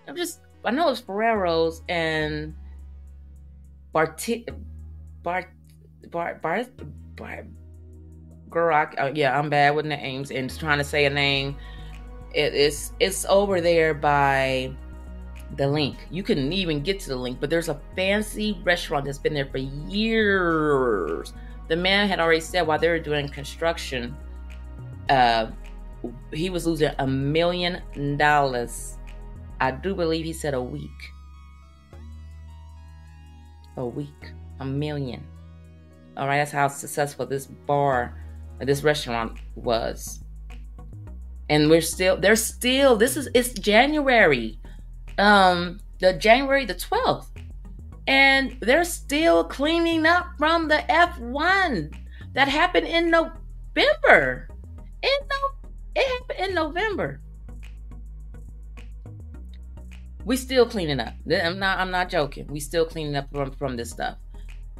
I'm 0.07 0.15
just, 0.15 0.39
I 0.63 0.72
know 0.72 0.89
it's 0.89 1.01
Ferraro's 1.01 1.81
and 1.89 2.55
Bart, 3.91 4.27
Bart, 5.24 5.50
Bart, 6.12 6.41
Bart, 6.41 6.67
Bart, 7.15 7.45
I, 8.55 8.84
uh, 8.98 9.12
yeah, 9.13 9.38
I'm 9.38 9.50
bad 9.50 9.75
with 9.75 9.86
names 9.86 10.31
and 10.31 10.55
trying 10.57 10.77
to 10.77 10.84
say 10.84 11.05
a 11.05 11.10
name 11.10 11.57
it 12.35 12.53
is 12.53 12.91
it's 12.99 13.25
over 13.25 13.61
there 13.61 13.93
by 13.93 14.71
the 15.55 15.63
LINQ. 15.63 15.95
You 16.11 16.23
couldn't 16.23 16.51
even 16.51 16.81
get 16.81 16.99
to 17.01 17.09
the 17.09 17.17
LINQ, 17.17 17.39
but 17.39 17.49
there's 17.49 17.69
a 17.69 17.79
fancy 17.95 18.59
restaurant 18.63 19.05
that's 19.05 19.17
been 19.17 19.33
there 19.33 19.45
for 19.45 19.57
years. 19.57 21.33
The 21.67 21.75
man 21.75 22.07
had 22.07 22.19
already 22.19 22.41
said 22.41 22.67
while 22.67 22.77
they 22.77 22.89
were 22.89 22.99
doing 22.99 23.27
construction 23.29 24.15
uh, 25.09 25.47
he 26.31 26.49
was 26.49 26.65
losing 26.65 26.91
a 26.99 27.07
million 27.07 27.81
dollars. 28.17 28.97
I 29.59 29.71
do 29.71 29.95
believe 29.95 30.25
he 30.25 30.33
said 30.33 30.53
a 30.53 30.61
week. 30.61 30.89
A 33.77 33.85
week, 33.85 34.31
a 34.59 34.65
million. 34.65 35.23
All 36.17 36.27
right, 36.27 36.37
that's 36.37 36.51
how 36.51 36.67
successful 36.67 37.25
this 37.25 37.45
bar, 37.45 38.17
this 38.59 38.83
restaurant 38.83 39.37
was. 39.55 40.21
And 41.49 41.69
we're 41.69 41.81
still, 41.81 42.17
they're 42.17 42.35
still, 42.35 42.95
this 42.95 43.15
is, 43.17 43.29
it's 43.33 43.53
January, 43.53 44.59
um, 45.17 45.79
the 45.99 46.13
January 46.13 46.65
the 46.65 46.75
12th. 46.75 47.27
And 48.07 48.57
they're 48.61 48.83
still 48.83 49.43
cleaning 49.43 50.05
up 50.05 50.27
from 50.37 50.67
the 50.67 50.83
F1 50.89 51.93
that 52.33 52.47
happened 52.47 52.87
in 52.87 53.09
November. 53.09 54.47
In 55.01 55.09
no, 55.29 55.69
it 55.95 56.07
happened 56.07 56.49
in 56.49 56.55
November. 56.55 57.21
We 60.25 60.37
still 60.37 60.65
cleaning 60.65 60.99
up. 60.99 61.13
I'm 61.31 61.59
not. 61.59 61.79
I'm 61.79 61.91
not 61.91 62.09
joking. 62.09 62.47
We 62.47 62.59
still 62.59 62.85
cleaning 62.85 63.15
up 63.15 63.29
from, 63.31 63.51
from 63.51 63.77
this 63.77 63.91
stuff. 63.91 64.17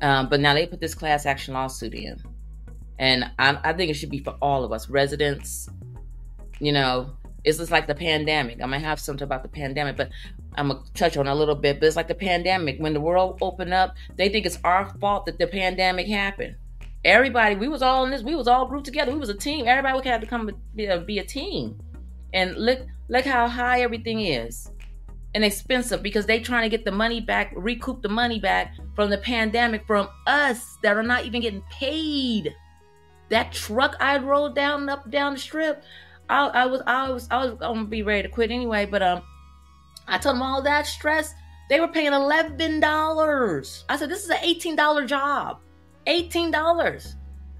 Um, 0.01 0.27
but 0.27 0.39
now 0.39 0.53
they 0.53 0.65
put 0.65 0.81
this 0.81 0.95
class 0.95 1.25
action 1.25 1.53
lawsuit 1.53 1.93
in, 1.93 2.22
and 3.00 3.31
I, 3.39 3.57
I 3.63 3.74
think 3.74 3.89
it 3.89 3.93
should 3.93 4.10
be 4.10 4.19
for 4.19 4.36
all 4.41 4.63
of 4.63 4.72
us, 4.72 4.89
residents. 4.89 5.69
You 6.59 6.71
know, 6.71 7.12
it's 7.43 7.59
just 7.59 7.71
like 7.71 7.88
the 7.88 7.95
pandemic. 7.95 8.55
I'm 8.55 8.71
gonna 8.71 8.79
have 8.79 9.00
something 9.00 9.24
about 9.24 9.43
the 9.43 9.50
pandemic, 9.50 9.97
but 9.97 10.09
I'm 10.55 10.69
gonna 10.69 10.81
touch 10.93 11.15
on 11.17 11.27
a 11.27 11.35
little 11.35 11.55
bit. 11.55 11.79
But 11.79 11.88
it's 11.88 11.95
like 11.95 12.07
the 12.07 12.15
pandemic. 12.15 12.77
When 12.79 12.93
the 12.93 13.01
world 13.01 13.38
opened 13.41 13.74
up, 13.74 13.95
they 14.15 14.29
think 14.29 14.45
it's 14.45 14.59
our 14.63 14.89
fault 15.00 15.25
that 15.27 15.38
the 15.38 15.47
pandemic 15.47 16.07
happened. 16.07 16.55
Everybody, 17.03 17.55
we 17.55 17.67
was 17.67 17.83
all 17.83 18.03
in 18.05 18.12
this. 18.12 18.24
We 18.24 18.35
was 18.35 18.47
all 18.47 18.67
grouped 18.67 18.85
together. 18.85 19.12
We 19.12 19.19
was 19.19 19.29
a 19.29 19.35
team. 19.35 19.67
Everybody 19.67 20.09
had 20.09 20.21
to 20.21 20.27
come 20.27 20.50
be 20.75 20.88
a, 20.88 21.00
be 21.00 21.19
a 21.19 21.24
team. 21.24 21.79
And 22.33 22.55
look, 22.57 22.79
look 23.09 23.25
how 23.25 23.47
high 23.47 23.81
everything 23.81 24.21
is 24.21 24.71
and 25.35 25.43
expensive 25.43 26.01
because 26.01 26.25
they 26.25 26.39
trying 26.39 26.63
to 26.63 26.75
get 26.75 26.85
the 26.85 26.91
money 26.91 27.19
back, 27.19 27.51
recoup 27.55 28.01
the 28.01 28.09
money 28.09 28.39
back 28.39 28.74
from 28.95 29.09
the 29.09 29.17
pandemic 29.17 29.85
from 29.85 30.07
us 30.25 30.77
that 30.81 30.95
are 30.95 31.03
not 31.03 31.25
even 31.25 31.41
getting 31.41 31.62
paid. 31.69 32.55
That 33.29 33.51
truck 33.51 33.95
I 34.00 34.17
rode 34.17 34.55
down 34.55 34.88
up 34.88 35.12
down 35.12 35.33
the 35.33 35.39
strip, 35.39 35.83
I, 36.29 36.48
I 36.48 36.65
was 36.65 36.82
I 36.88 37.10
was 37.10 37.27
I 37.29 37.46
was 37.46 37.53
gonna 37.55 37.86
be 37.86 38.03
ready 38.03 38.24
to 38.24 38.29
quit 38.29 38.51
anyway, 38.51 38.86
but 38.86 39.01
um, 39.01 39.22
I 40.08 40.17
told 40.17 40.36
them 40.36 40.41
all 40.41 40.62
that 40.63 40.88
stress. 40.88 41.34
They 41.70 41.79
were 41.79 41.88
paying 41.88 42.13
eleven 42.13 42.79
dollars. 42.79 43.86
I 43.89 43.98
said 43.98 44.10
this 44.10 44.24
is 44.24 44.29
an 44.29 44.38
eighteen 44.41 44.75
dollar 44.75 45.05
job, 45.05 45.60
eighteen 46.08 46.51
dollars. 46.51 47.15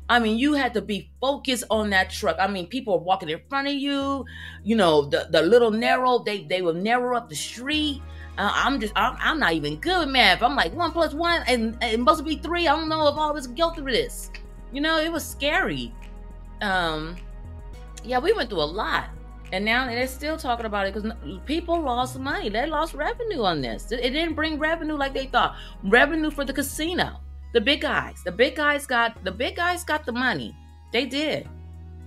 I 0.08 0.20
mean, 0.20 0.38
you 0.38 0.54
had 0.54 0.74
to 0.76 0.82
be 0.82 1.10
focused 1.20 1.64
on 1.72 1.90
that 1.90 2.12
truck. 2.12 2.38
I 2.40 2.48
mean, 2.48 2.68
people 2.68 2.94
are 2.94 3.00
walking 3.00 3.30
in 3.30 3.42
front 3.50 3.68
of 3.68 3.74
you. 3.74 4.26
You 4.64 4.76
know, 4.76 5.06
the, 5.06 5.28
the 5.32 5.42
little 5.42 5.72
narrow, 5.72 6.20
they 6.20 6.44
they 6.44 6.62
will 6.62 6.74
narrow 6.74 7.18
up 7.18 7.30
the 7.30 7.36
street. 7.36 8.02
Uh, 8.38 8.52
I'm 8.54 8.82
just, 8.82 8.92
I'm, 8.98 9.16
I'm, 9.20 9.40
not 9.40 9.54
even 9.54 9.78
good 9.78 10.00
with 10.00 10.10
math. 10.10 10.44
I'm 10.44 10.58
like 10.58 10.74
one 10.74 10.92
plus 10.92 11.14
one, 11.14 11.42
and, 11.48 11.78
and, 11.82 11.94
it 11.94 12.00
must 12.02 12.26
be 12.26 12.36
three. 12.36 12.68
I 12.68 12.76
don't 12.76 12.90
know 12.90 13.08
if 13.08 13.18
I 13.18 13.32
was 13.32 13.48
guilty 13.48 13.80
of 13.80 13.88
this. 13.88 14.30
You 14.74 14.82
know, 14.82 15.00
it 15.00 15.10
was 15.10 15.26
scary. 15.26 15.94
Um, 16.62 17.16
yeah, 18.06 18.20
we 18.20 18.34
went 18.34 18.50
through 18.50 18.62
a 18.62 18.66
lot, 18.66 19.10
and 19.52 19.64
now 19.64 19.86
they're 19.86 20.08
still 20.08 20.38
talking 20.38 20.66
about 20.66 20.88
it 20.88 20.94
because 20.94 21.12
people 21.46 21.80
lost 21.80 22.20
money. 22.20 22.50
They 22.50 22.66
lost 22.66 22.94
revenue 22.94 23.44
on 23.44 23.62
this. 23.62 23.92
It 23.92 24.12
didn't 24.12 24.36
bring 24.36 24.60
revenue 24.60 24.96
like 24.96 25.14
they 25.14 25.28
thought. 25.28 25.56
Revenue 25.84 26.32
for 26.32 26.46
the 26.46 26.54
casino. 26.54 27.20
The 27.54 27.62
big 27.62 27.82
guys. 27.82 28.22
The 28.24 28.32
big 28.32 28.56
guys 28.56 28.86
got 28.86 29.24
the 29.24 29.32
big 29.32 29.56
guys 29.56 29.84
got 29.84 30.06
the 30.06 30.12
money. 30.12 30.56
They 30.92 31.06
did. 31.06 31.48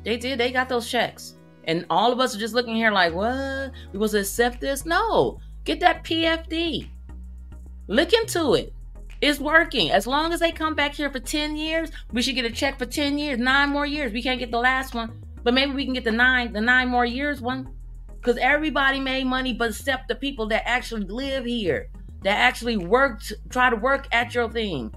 They 0.05 0.17
did. 0.17 0.38
They 0.38 0.52
got 0.52 0.69
those 0.69 0.90
checks. 0.90 1.35
And 1.64 1.85
all 1.90 2.12
of 2.12 2.21
us 2.21 2.35
are 2.35 2.38
just 2.38 2.55
looking 2.55 2.76
here 2.76 2.90
like, 2.90 3.14
what? 3.14 3.73
We 3.93 3.97
supposed 3.97 4.12
to 4.14 4.21
accept 4.21 4.61
this? 4.61 4.87
No. 4.87 5.38
Get 5.64 5.81
that 5.81 6.02
PFD. 6.02 6.88
Look 7.88 8.12
into 8.12 8.55
it. 8.55 8.73
It's 9.21 9.40
working. 9.40 9.90
As 9.90 10.07
long 10.07 10.33
as 10.33 10.40
they 10.40 10.52
come 10.52 10.75
back 10.75 10.95
here 10.95 11.11
for 11.11 11.19
10 11.19 11.57
years, 11.57 11.90
we 12.12 12.23
should 12.23 12.37
get 12.37 12.45
a 12.45 12.50
check 12.50 12.78
for 12.78 12.87
10 12.87 13.19
years, 13.19 13.38
nine 13.38 13.71
more 13.71 13.85
years. 13.85 14.12
We 14.12 14.23
can't 14.23 14.38
get 14.38 14.50
the 14.50 14.59
last 14.59 14.95
one, 14.95 15.25
but 15.49 15.55
maybe 15.55 15.73
we 15.73 15.87
can 15.87 15.95
get 15.95 16.05
the 16.05 16.12
nine, 16.12 16.52
the 16.52 16.61
nine 16.61 16.88
more 16.88 17.07
years 17.07 17.40
one. 17.40 17.71
Because 18.21 18.37
everybody 18.37 19.00
made 19.00 19.25
money 19.25 19.55
but 19.55 19.71
except 19.71 20.07
the 20.07 20.14
people 20.14 20.47
that 20.49 20.69
actually 20.69 21.07
live 21.07 21.47
here, 21.47 21.88
that 22.23 22.37
actually 22.37 22.76
worked, 22.76 23.33
try 23.49 23.71
to 23.71 23.76
work 23.76 24.09
at 24.12 24.35
your 24.35 24.50
thing. 24.50 24.95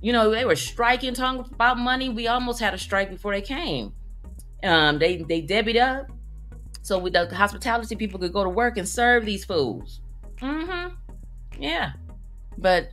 You 0.00 0.14
know, 0.14 0.30
they 0.30 0.46
were 0.46 0.56
striking, 0.56 1.12
talking 1.12 1.44
about 1.52 1.76
money. 1.76 2.08
We 2.08 2.28
almost 2.28 2.60
had 2.60 2.72
a 2.72 2.78
strike 2.78 3.10
before 3.10 3.34
they 3.34 3.42
came. 3.42 3.92
Um, 4.64 4.98
they 4.98 5.18
they 5.18 5.42
debited 5.42 5.82
up, 5.82 6.06
so 6.80 6.98
with 6.98 7.12
the 7.12 7.28
hospitality 7.36 7.94
people 7.94 8.18
could 8.18 8.32
go 8.32 8.42
to 8.42 8.48
work 8.48 8.78
and 8.78 8.88
serve 8.88 9.26
these 9.26 9.44
fools. 9.44 10.00
Mm-hmm. 10.36 10.94
Yeah, 11.62 11.92
but 12.56 12.88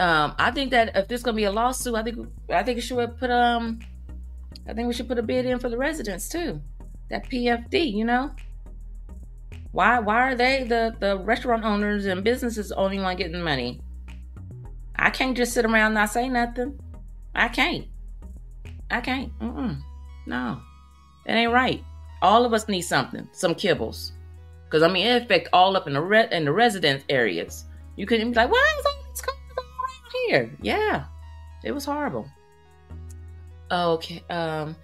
um, 0.00 0.34
I 0.40 0.50
think 0.50 0.72
that 0.72 0.96
if 0.96 1.06
there's 1.06 1.22
gonna 1.22 1.36
be 1.36 1.44
a 1.44 1.52
lawsuit, 1.52 1.94
I 1.94 2.02
think 2.02 2.28
I 2.50 2.64
think 2.64 2.78
it 2.78 2.80
should 2.80 3.16
put 3.16 3.30
um, 3.30 3.78
I 4.66 4.72
think 4.72 4.88
we 4.88 4.94
should 4.94 5.08
put 5.08 5.18
a 5.18 5.22
bid 5.22 5.46
in 5.46 5.58
for 5.58 5.68
the 5.68 5.78
residents 5.78 6.28
too. 6.28 6.60
That 7.10 7.28
PFD, 7.28 7.92
you 7.92 8.04
know. 8.04 8.30
Why 9.72 9.98
why 9.98 10.30
are 10.30 10.34
they 10.34 10.64
the 10.64 10.94
the 11.00 11.18
restaurant 11.18 11.64
owners 11.64 12.06
and 12.06 12.22
businesses 12.22 12.72
only 12.72 12.98
one 13.00 13.16
getting 13.16 13.42
money? 13.42 13.80
I 14.96 15.10
can't 15.10 15.36
just 15.36 15.52
sit 15.52 15.64
around 15.64 15.94
not 15.94 16.10
say 16.10 16.28
nothing. 16.28 16.78
I 17.34 17.48
can't. 17.48 17.86
I 18.90 19.00
can't. 19.00 19.36
Mm-mm. 19.40 19.80
No, 20.26 20.60
it 21.26 21.32
ain't 21.32 21.52
right. 21.52 21.82
All 22.22 22.46
of 22.46 22.54
us 22.54 22.68
need 22.68 22.82
something, 22.82 23.28
some 23.32 23.54
kibbles, 23.54 24.12
because 24.64 24.82
I 24.82 24.88
mean 24.88 25.06
it 25.06 25.24
affect 25.24 25.48
all 25.52 25.76
up 25.76 25.86
in 25.86 25.94
the 25.94 26.00
re- 26.00 26.28
in 26.30 26.44
the 26.44 26.52
residence 26.52 27.02
areas. 27.08 27.64
You 27.96 28.06
couldn't 28.06 28.30
be 28.30 28.36
like, 28.36 28.50
why 28.50 28.76
is 28.78 28.86
all 28.86 29.10
this 29.10 29.20
coming 29.20 29.40
around 29.58 30.12
here? 30.28 30.56
Yeah, 30.62 31.04
it 31.64 31.72
was 31.72 31.84
horrible. 31.84 32.28
Okay. 33.70 34.22
Um. 34.30 34.76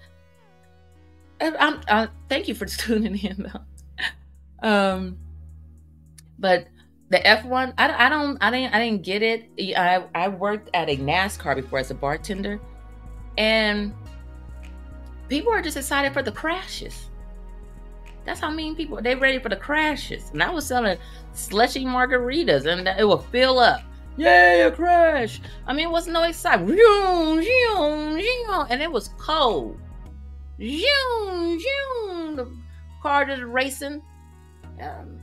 I'm, 1.41 1.81
I, 1.89 2.09
thank 2.29 2.49
you 2.49 2.55
for 2.55 2.67
tuning 2.67 3.19
in 3.19 3.51
though. 3.51 4.69
Um. 4.69 5.19
But 6.39 6.69
the 7.11 7.19
F1, 7.19 7.75
I, 7.77 8.07
I 8.07 8.09
don't, 8.09 8.39
I 8.41 8.51
didn't, 8.51 8.73
I 8.73 8.79
didn't 8.79 9.03
get 9.03 9.23
it. 9.23 9.51
I, 9.77 10.05
I 10.15 10.29
worked 10.29 10.71
at 10.75 10.89
a 10.89 10.97
NASCAR 10.97 11.57
before 11.57 11.81
as 11.81 11.91
a 11.91 11.95
bartender, 11.95 12.61
and 13.37 13.93
people 15.29 15.53
are 15.53 15.61
just 15.61 15.77
excited 15.77 16.13
for 16.13 16.23
the 16.23 16.33
crashes. 16.33 17.11
That's 18.25 18.41
how 18.41 18.51
mean 18.51 18.77
people 18.77 19.01
they 19.03 19.15
ready 19.15 19.39
for 19.39 19.49
the 19.49 19.57
crashes. 19.57 20.31
And 20.31 20.43
I 20.43 20.51
was 20.51 20.67
selling 20.67 20.99
slushy 21.33 21.85
margaritas, 21.85 22.67
and 22.67 22.87
it 22.87 23.05
will 23.05 23.19
fill 23.19 23.59
up. 23.59 23.83
Yay, 24.21 24.61
a 24.61 24.71
crash! 24.71 25.41
I 25.67 25.73
mean, 25.73 25.89
it 25.89 25.91
was 25.91 26.07
no 26.07 26.25
excitement. 26.25 26.79
And 28.71 28.83
it 28.83 28.93
was 28.93 29.09
cold. 29.17 29.81
The 30.59 32.47
car 33.01 33.25
just 33.25 33.41
racing. 33.43 34.03
Um, 34.79 35.19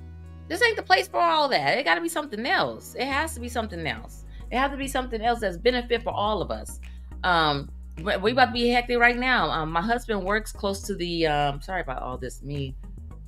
this 0.47 0.63
ain't 0.63 0.77
the 0.77 0.81
place 0.81 1.07
for 1.07 1.19
all 1.19 1.47
that. 1.49 1.77
It 1.77 1.83
got 1.83 1.93
to 1.93 2.01
be 2.01 2.09
something 2.09 2.43
else. 2.47 2.95
It 2.95 3.05
has 3.05 3.35
to 3.35 3.39
be 3.39 3.49
something 3.49 3.85
else. 3.85 4.25
It 4.49 4.57
has 4.57 4.71
to 4.71 4.77
be 4.77 4.87
something 4.87 5.21
else 5.21 5.41
that's 5.41 5.57
benefit 5.57 6.01
for 6.01 6.11
all 6.11 6.41
of 6.41 6.49
us. 6.49 6.79
Um, 7.23 7.69
we 8.01 8.31
about 8.31 8.45
to 8.47 8.51
be 8.51 8.69
hectic 8.69 8.97
right 8.97 9.17
now. 9.17 9.51
Um, 9.51 9.71
my 9.71 9.81
husband 9.81 10.23
works 10.23 10.51
close 10.51 10.81
to 10.83 10.95
the. 10.95 11.27
Um, 11.27 11.61
sorry 11.61 11.81
about 11.81 12.01
all 12.01 12.17
this. 12.17 12.41
Me 12.41 12.75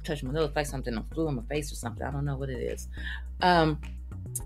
touch 0.03 0.23
my 0.23 0.31
nose 0.31 0.49
like 0.55 0.65
something 0.65 0.97
flew 1.13 1.27
in 1.27 1.35
my 1.35 1.43
face 1.43 1.71
or 1.71 1.75
something. 1.75 2.07
I 2.07 2.09
don't 2.09 2.25
know 2.25 2.37
what 2.37 2.49
it 2.49 2.59
is. 2.59 2.87
Um, 3.41 3.79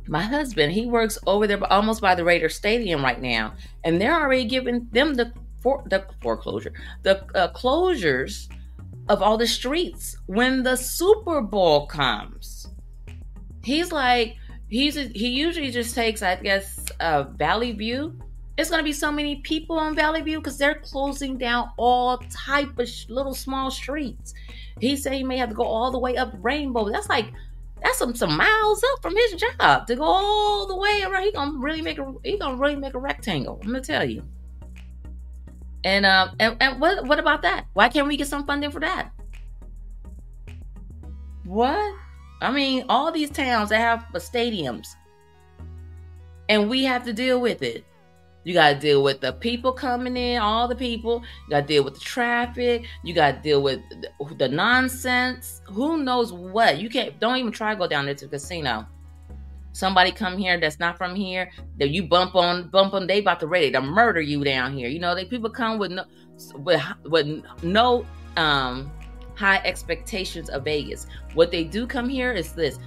my 0.07 0.21
husband 0.21 0.71
he 0.73 0.85
works 0.85 1.17
over 1.27 1.47
there, 1.47 1.63
almost 1.71 2.01
by 2.01 2.15
the 2.15 2.23
Raider 2.23 2.49
Stadium 2.49 3.03
right 3.03 3.21
now, 3.21 3.53
and 3.83 3.99
they're 3.99 4.19
already 4.19 4.45
giving 4.45 4.87
them 4.91 5.13
the 5.13 5.31
for 5.61 5.83
the 5.87 6.05
foreclosure, 6.21 6.73
the 7.03 7.23
uh, 7.35 7.51
closures 7.53 8.49
of 9.09 9.21
all 9.21 9.37
the 9.37 9.47
streets 9.47 10.15
when 10.25 10.63
the 10.63 10.75
Super 10.75 11.41
Bowl 11.41 11.87
comes. 11.87 12.67
He's 13.63 13.91
like, 13.91 14.35
he's 14.67 14.95
he 14.95 15.29
usually 15.29 15.71
just 15.71 15.95
takes, 15.95 16.21
I 16.21 16.35
guess, 16.35 16.85
uh, 16.99 17.23
Valley 17.37 17.71
View. 17.71 18.19
It's 18.57 18.69
gonna 18.69 18.83
be 18.83 18.93
so 18.93 19.11
many 19.11 19.37
people 19.37 19.79
on 19.79 19.95
Valley 19.95 20.21
View 20.21 20.39
because 20.39 20.57
they're 20.57 20.75
closing 20.75 21.37
down 21.37 21.71
all 21.77 22.17
type 22.29 22.77
of 22.77 22.87
sh- 22.87 23.05
little 23.09 23.33
small 23.33 23.71
streets. 23.71 24.33
He 24.79 24.97
said 24.97 25.13
he 25.13 25.23
may 25.23 25.37
have 25.37 25.49
to 25.49 25.55
go 25.55 25.63
all 25.63 25.91
the 25.91 25.99
way 25.99 26.17
up 26.17 26.33
Rainbow. 26.41 26.89
That's 26.89 27.09
like 27.09 27.31
that's 27.83 27.97
some 27.97 28.15
some 28.15 28.37
miles 28.37 28.83
up 28.93 29.01
from 29.01 29.15
his 29.15 29.33
job 29.33 29.87
to 29.87 29.95
go 29.95 30.03
all 30.03 30.67
the 30.67 30.75
way 30.75 31.03
around. 31.03 31.23
He 31.23 31.31
gonna 31.31 31.59
really 31.59 31.81
make 31.81 31.99
a 31.99 32.13
he 32.23 32.37
gonna 32.37 32.55
really 32.55 32.77
make 32.77 32.93
a 32.93 32.99
rectangle. 32.99 33.59
I'm 33.61 33.67
gonna 33.67 33.81
tell 33.81 34.09
you. 34.09 34.23
And 35.83 36.05
um 36.05 36.35
and, 36.39 36.55
and 36.61 36.79
what 36.79 37.05
what 37.05 37.19
about 37.19 37.41
that? 37.41 37.65
Why 37.73 37.89
can't 37.89 38.07
we 38.07 38.15
get 38.15 38.27
some 38.27 38.45
funding 38.45 38.71
for 38.71 38.79
that? 38.79 39.11
What? 41.43 41.95
I 42.41 42.51
mean, 42.51 42.85
all 42.89 43.11
these 43.11 43.29
towns 43.29 43.69
that 43.69 43.79
have 43.79 44.05
stadiums, 44.13 44.87
and 46.49 46.69
we 46.69 46.83
have 46.83 47.03
to 47.05 47.13
deal 47.13 47.39
with 47.39 47.61
it. 47.61 47.85
You 48.43 48.53
got 48.53 48.73
to 48.73 48.79
deal 48.79 49.03
with 49.03 49.21
the 49.21 49.33
people 49.33 49.71
coming 49.71 50.17
in, 50.17 50.41
all 50.41 50.67
the 50.67 50.75
people. 50.75 51.23
You 51.45 51.51
got 51.51 51.61
to 51.61 51.67
deal 51.67 51.83
with 51.83 51.95
the 51.95 51.99
traffic. 51.99 52.85
You 53.03 53.13
got 53.13 53.35
to 53.35 53.41
deal 53.41 53.61
with 53.61 53.79
the, 54.37 54.49
nonsense. 54.49 55.61
Who 55.67 56.03
knows 56.03 56.33
what? 56.33 56.79
You 56.79 56.89
can't. 56.89 57.19
Don't 57.19 57.37
even 57.37 57.51
try 57.51 57.73
to 57.73 57.79
go 57.79 57.87
down 57.87 58.05
there 58.05 58.15
to 58.15 58.25
the 58.25 58.31
casino. 58.31 58.85
Somebody 59.71 60.11
come 60.11 60.37
here 60.37 60.59
that's 60.59 60.79
not 60.79 60.97
from 60.97 61.15
here. 61.15 61.51
That 61.79 61.89
you 61.89 62.03
bump 62.03 62.35
on, 62.35 62.69
bump 62.69 62.93
on. 62.93 63.07
They 63.07 63.19
about 63.19 63.39
to 63.39 63.47
ready 63.47 63.71
to 63.71 63.81
murder 63.81 64.21
you 64.21 64.43
down 64.43 64.73
here. 64.73 64.87
You 64.87 64.99
know, 64.99 65.15
they 65.15 65.25
people 65.25 65.49
come 65.49 65.79
with 65.79 65.91
no, 65.91 66.03
with 66.57 66.81
with 67.05 67.43
no 67.63 68.05
um 68.37 68.91
high 69.35 69.61
expectations 69.63 70.49
of 70.49 70.63
Vegas. 70.63 71.07
What 71.33 71.49
they 71.49 71.63
do 71.63 71.87
come 71.87 72.07
here 72.07 72.31
is 72.33 72.53
this. 72.53 72.77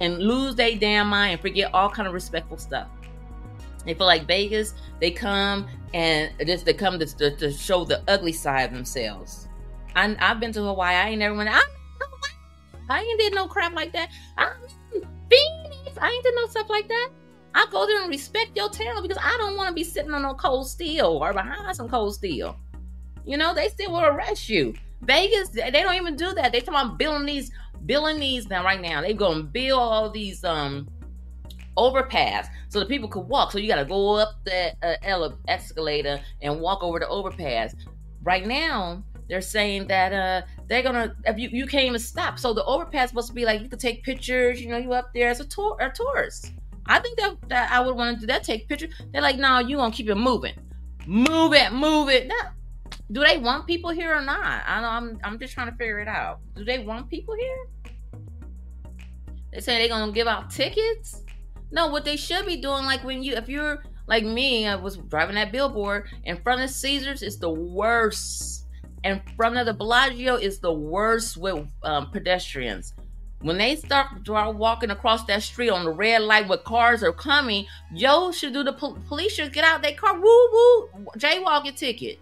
And 0.00 0.18
lose 0.18 0.54
their 0.54 0.76
damn 0.76 1.08
mind 1.08 1.32
and 1.32 1.40
forget 1.40 1.72
all 1.74 1.88
kind 1.88 2.06
of 2.06 2.14
respectful 2.14 2.58
stuff. 2.58 2.88
They 3.84 3.94
feel 3.94 4.06
like 4.06 4.26
Vegas, 4.26 4.74
they 5.00 5.10
come 5.10 5.66
and 5.94 6.32
just 6.46 6.64
they 6.64 6.74
come 6.74 6.98
to, 6.98 7.06
to, 7.06 7.36
to 7.36 7.52
show 7.52 7.84
the 7.84 8.02
ugly 8.08 8.32
side 8.32 8.70
of 8.70 8.74
themselves. 8.74 9.48
I, 9.94 10.14
have 10.18 10.40
been 10.40 10.52
to 10.52 10.62
Hawaii. 10.62 10.94
I 10.94 11.08
ain't 11.10 11.20
never 11.20 11.34
went. 11.34 11.48
I, 11.50 11.62
I 12.90 13.00
ain't 13.00 13.20
did 13.20 13.34
no 13.34 13.46
crap 13.46 13.74
like 13.74 13.92
that. 13.92 14.10
I, 14.36 14.52
Phoenix, 14.92 15.98
I 16.00 16.10
ain't 16.10 16.24
did 16.24 16.34
no 16.34 16.46
stuff 16.46 16.68
like 16.68 16.88
that. 16.88 17.10
I 17.54 17.66
go 17.70 17.86
there 17.86 18.02
and 18.02 18.10
respect 18.10 18.54
your 18.54 18.68
town 18.68 19.02
because 19.02 19.18
I 19.22 19.36
don't 19.38 19.56
want 19.56 19.68
to 19.68 19.74
be 19.74 19.84
sitting 19.84 20.12
on 20.12 20.22
no 20.22 20.34
cold 20.34 20.68
steel 20.68 21.06
or 21.06 21.32
behind 21.32 21.74
some 21.74 21.88
cold 21.88 22.14
steel. 22.14 22.56
You 23.24 23.38
know, 23.38 23.54
they 23.54 23.68
still 23.68 23.92
will 23.92 24.04
arrest 24.04 24.48
you. 24.48 24.74
Vegas, 25.02 25.48
they 25.48 25.70
don't 25.70 25.94
even 25.94 26.16
do 26.16 26.34
that. 26.34 26.52
They 26.52 26.60
talking 26.60 26.74
about 26.74 26.98
building 26.98 27.26
these 27.26 27.50
building 27.86 28.20
these 28.20 28.48
now 28.48 28.64
right 28.64 28.80
now. 28.80 29.00
They're 29.00 29.14
gonna 29.14 29.44
build 29.44 29.80
all 29.80 30.10
these 30.10 30.44
um 30.44 30.88
overpass 31.76 32.48
so 32.68 32.80
the 32.80 32.86
people 32.86 33.08
could 33.08 33.28
walk. 33.28 33.52
So 33.52 33.58
you 33.58 33.68
got 33.68 33.76
to 33.76 33.84
go 33.84 34.14
up 34.14 34.36
the 34.44 34.72
uh, 34.82 34.96
ele- 35.02 35.38
escalator 35.48 36.20
and 36.42 36.60
walk 36.60 36.82
over 36.82 36.98
the 36.98 37.08
overpass. 37.08 37.74
Right 38.22 38.46
now, 38.46 39.04
they're 39.28 39.40
saying 39.40 39.88
that 39.88 40.12
uh 40.12 40.46
they're 40.68 40.82
gonna 40.82 41.14
if 41.24 41.38
you 41.38 41.48
you 41.50 41.66
can't 41.66 41.84
even 41.84 41.98
stop. 41.98 42.38
So 42.38 42.52
the 42.52 42.64
overpass 42.64 43.12
must 43.12 43.34
be 43.34 43.44
like 43.44 43.60
you 43.60 43.68
could 43.68 43.80
take 43.80 44.02
pictures. 44.04 44.60
You 44.60 44.68
know, 44.68 44.76
you 44.76 44.92
up 44.92 45.12
there 45.14 45.28
as 45.28 45.40
a 45.40 45.44
tour 45.44 45.76
a 45.80 45.90
tourist. 45.90 46.52
I 46.86 47.00
think 47.00 47.18
that, 47.18 47.36
that 47.48 47.72
I 47.72 47.80
would 47.80 47.96
want 47.96 48.16
to 48.16 48.20
do 48.20 48.26
that. 48.28 48.44
Take 48.44 48.68
pictures. 48.68 48.94
They're 49.12 49.22
like, 49.22 49.38
no, 49.38 49.58
you 49.58 49.76
gonna 49.76 49.92
keep 49.92 50.08
it 50.08 50.14
moving, 50.14 50.54
move 51.06 51.52
it, 51.54 51.72
move 51.72 52.08
it. 52.08 52.28
No. 52.28 52.36
Do 53.12 53.24
they 53.24 53.38
want 53.38 53.66
people 53.66 53.90
here 53.90 54.14
or 54.14 54.20
not? 54.20 54.62
I 54.66 54.80
know 54.80 54.88
I'm 54.88 55.18
I'm 55.24 55.38
just 55.38 55.54
trying 55.54 55.70
to 55.70 55.76
figure 55.76 56.00
it 56.00 56.08
out. 56.08 56.40
Do 56.54 56.64
they 56.64 56.78
want 56.78 57.10
people 57.10 57.34
here? 57.34 57.56
They 59.56 59.62
say 59.62 59.78
they're 59.78 59.88
gonna 59.88 60.12
give 60.12 60.26
out 60.26 60.50
tickets. 60.50 61.22
No, 61.70 61.86
what 61.86 62.04
they 62.04 62.16
should 62.16 62.44
be 62.44 62.58
doing, 62.58 62.84
like 62.84 63.02
when 63.02 63.22
you, 63.22 63.36
if 63.36 63.48
you're 63.48 63.82
like 64.06 64.22
me, 64.22 64.66
I 64.66 64.76
was 64.76 64.98
driving 64.98 65.36
that 65.36 65.50
billboard 65.50 66.10
in 66.24 66.36
front 66.42 66.60
of 66.60 66.68
Caesars. 66.68 67.22
It's 67.22 67.38
the 67.38 67.50
worst. 67.50 68.66
In 69.02 69.22
front 69.34 69.56
of 69.56 69.64
the 69.64 69.72
Bellagio 69.72 70.34
is 70.34 70.58
the 70.58 70.72
worst 70.72 71.38
with 71.38 71.66
um, 71.82 72.10
pedestrians. 72.10 72.92
When 73.40 73.56
they 73.56 73.76
start 73.76 74.10
walking 74.26 74.90
across 74.90 75.24
that 75.24 75.42
street 75.42 75.70
on 75.70 75.86
the 75.86 75.90
red 75.90 76.20
light 76.20 76.48
where 76.48 76.58
cars 76.58 77.02
are 77.02 77.12
coming, 77.12 77.64
yo 77.94 78.32
should 78.32 78.52
do 78.52 78.62
the 78.62 78.74
po- 78.74 78.98
police 79.08 79.32
should 79.32 79.54
get 79.54 79.64
out 79.64 79.80
their 79.80 79.94
car, 79.94 80.20
woo 80.20 80.48
woo, 80.52 80.90
jaywalking 81.16 81.76
ticket. 81.76 82.18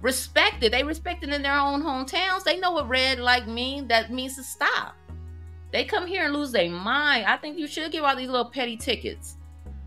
Respect 0.00 0.62
it. 0.62 0.72
They 0.72 0.84
respect 0.84 1.22
it 1.22 1.28
in 1.28 1.42
their 1.42 1.58
own 1.58 1.82
hometowns. 1.82 2.44
They 2.44 2.58
know 2.58 2.70
what 2.70 2.88
red 2.88 3.18
light 3.18 3.46
means. 3.46 3.88
That 3.88 4.10
means 4.10 4.36
to 4.36 4.42
stop. 4.42 4.96
They 5.76 5.84
come 5.84 6.06
here 6.06 6.24
and 6.24 6.32
lose 6.32 6.52
their 6.52 6.70
mind. 6.70 7.26
I 7.26 7.36
think 7.36 7.58
you 7.58 7.66
should 7.66 7.92
give 7.92 8.02
out 8.02 8.16
these 8.16 8.30
little 8.30 8.48
petty 8.48 8.78
tickets. 8.78 9.36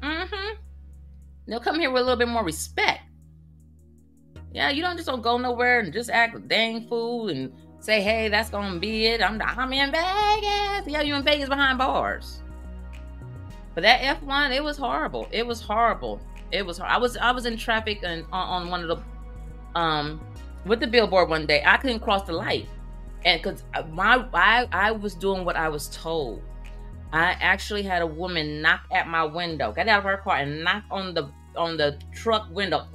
Mm-hmm. 0.04 0.58
They'll 1.48 1.60
come 1.60 1.80
here 1.80 1.90
with 1.90 2.04
a 2.04 2.06
little 2.06 2.16
bit 2.16 2.28
more 2.28 2.44
respect. 2.44 3.02
Yeah, 4.54 4.70
you 4.70 4.84
don't 4.84 4.98
just 4.98 5.08
don't 5.08 5.24
go 5.24 5.40
nowhere 5.40 5.80
and 5.80 5.92
just 5.92 6.12
act 6.12 6.36
a 6.36 6.40
dang 6.42 6.88
fool 6.88 7.30
and 7.30 7.52
say, 7.80 8.02
hey, 8.02 8.30
that's 8.30 8.52
gonna 8.52 8.78
be 8.80 9.08
it. 9.08 9.20
I'm 9.20 9.42
I'm 9.42 9.74
in 9.74 9.92
Vegas. 9.92 10.86
Yeah, 10.86 11.02
you 11.02 11.16
in 11.16 11.24
Vegas 11.24 11.50
behind 11.50 11.80
bars. 11.80 12.44
But 13.74 13.82
that 13.82 14.22
F1, 14.22 14.56
it 14.56 14.64
was 14.64 14.78
horrible. 14.78 15.28
It 15.32 15.48
was 15.48 15.60
horrible. 15.60 16.22
It 16.52 16.64
was 16.64 16.78
hard. 16.78 16.92
I 16.92 17.00
was 17.00 17.18
I 17.18 17.32
was 17.32 17.48
in 17.48 17.58
traffic 17.58 18.02
and 18.04 18.26
on, 18.32 18.64
on 18.64 18.70
one 18.70 18.88
of 18.88 18.90
the 18.90 19.80
um 19.80 20.22
with 20.68 20.82
the 20.82 20.88
billboard 20.88 21.30
one 21.30 21.48
day. 21.48 21.64
I 21.66 21.78
couldn't 21.78 22.02
cross 22.02 22.28
the 22.28 22.34
light 22.34 22.68
and 23.26 23.42
because 23.42 23.64
my 23.92 24.26
I, 24.34 24.68
I 24.72 24.92
was 24.92 25.16
doing 25.16 25.46
what 25.46 25.56
I 25.56 25.70
was 25.70 25.88
told. 25.90 26.42
I 27.12 27.36
actually 27.40 27.82
had 27.82 28.02
a 28.04 28.08
woman 28.08 28.62
knock 28.62 28.82
at 28.92 29.08
my 29.08 29.24
window 29.24 29.72
got 29.72 29.88
out 29.88 30.00
of 30.00 30.04
her 30.06 30.18
car 30.18 30.38
and 30.38 30.64
knock 30.64 30.84
on 30.92 31.14
the 31.14 31.32
on 31.56 31.76
the 31.76 32.00
truck 32.14 32.48
window. 32.52 32.86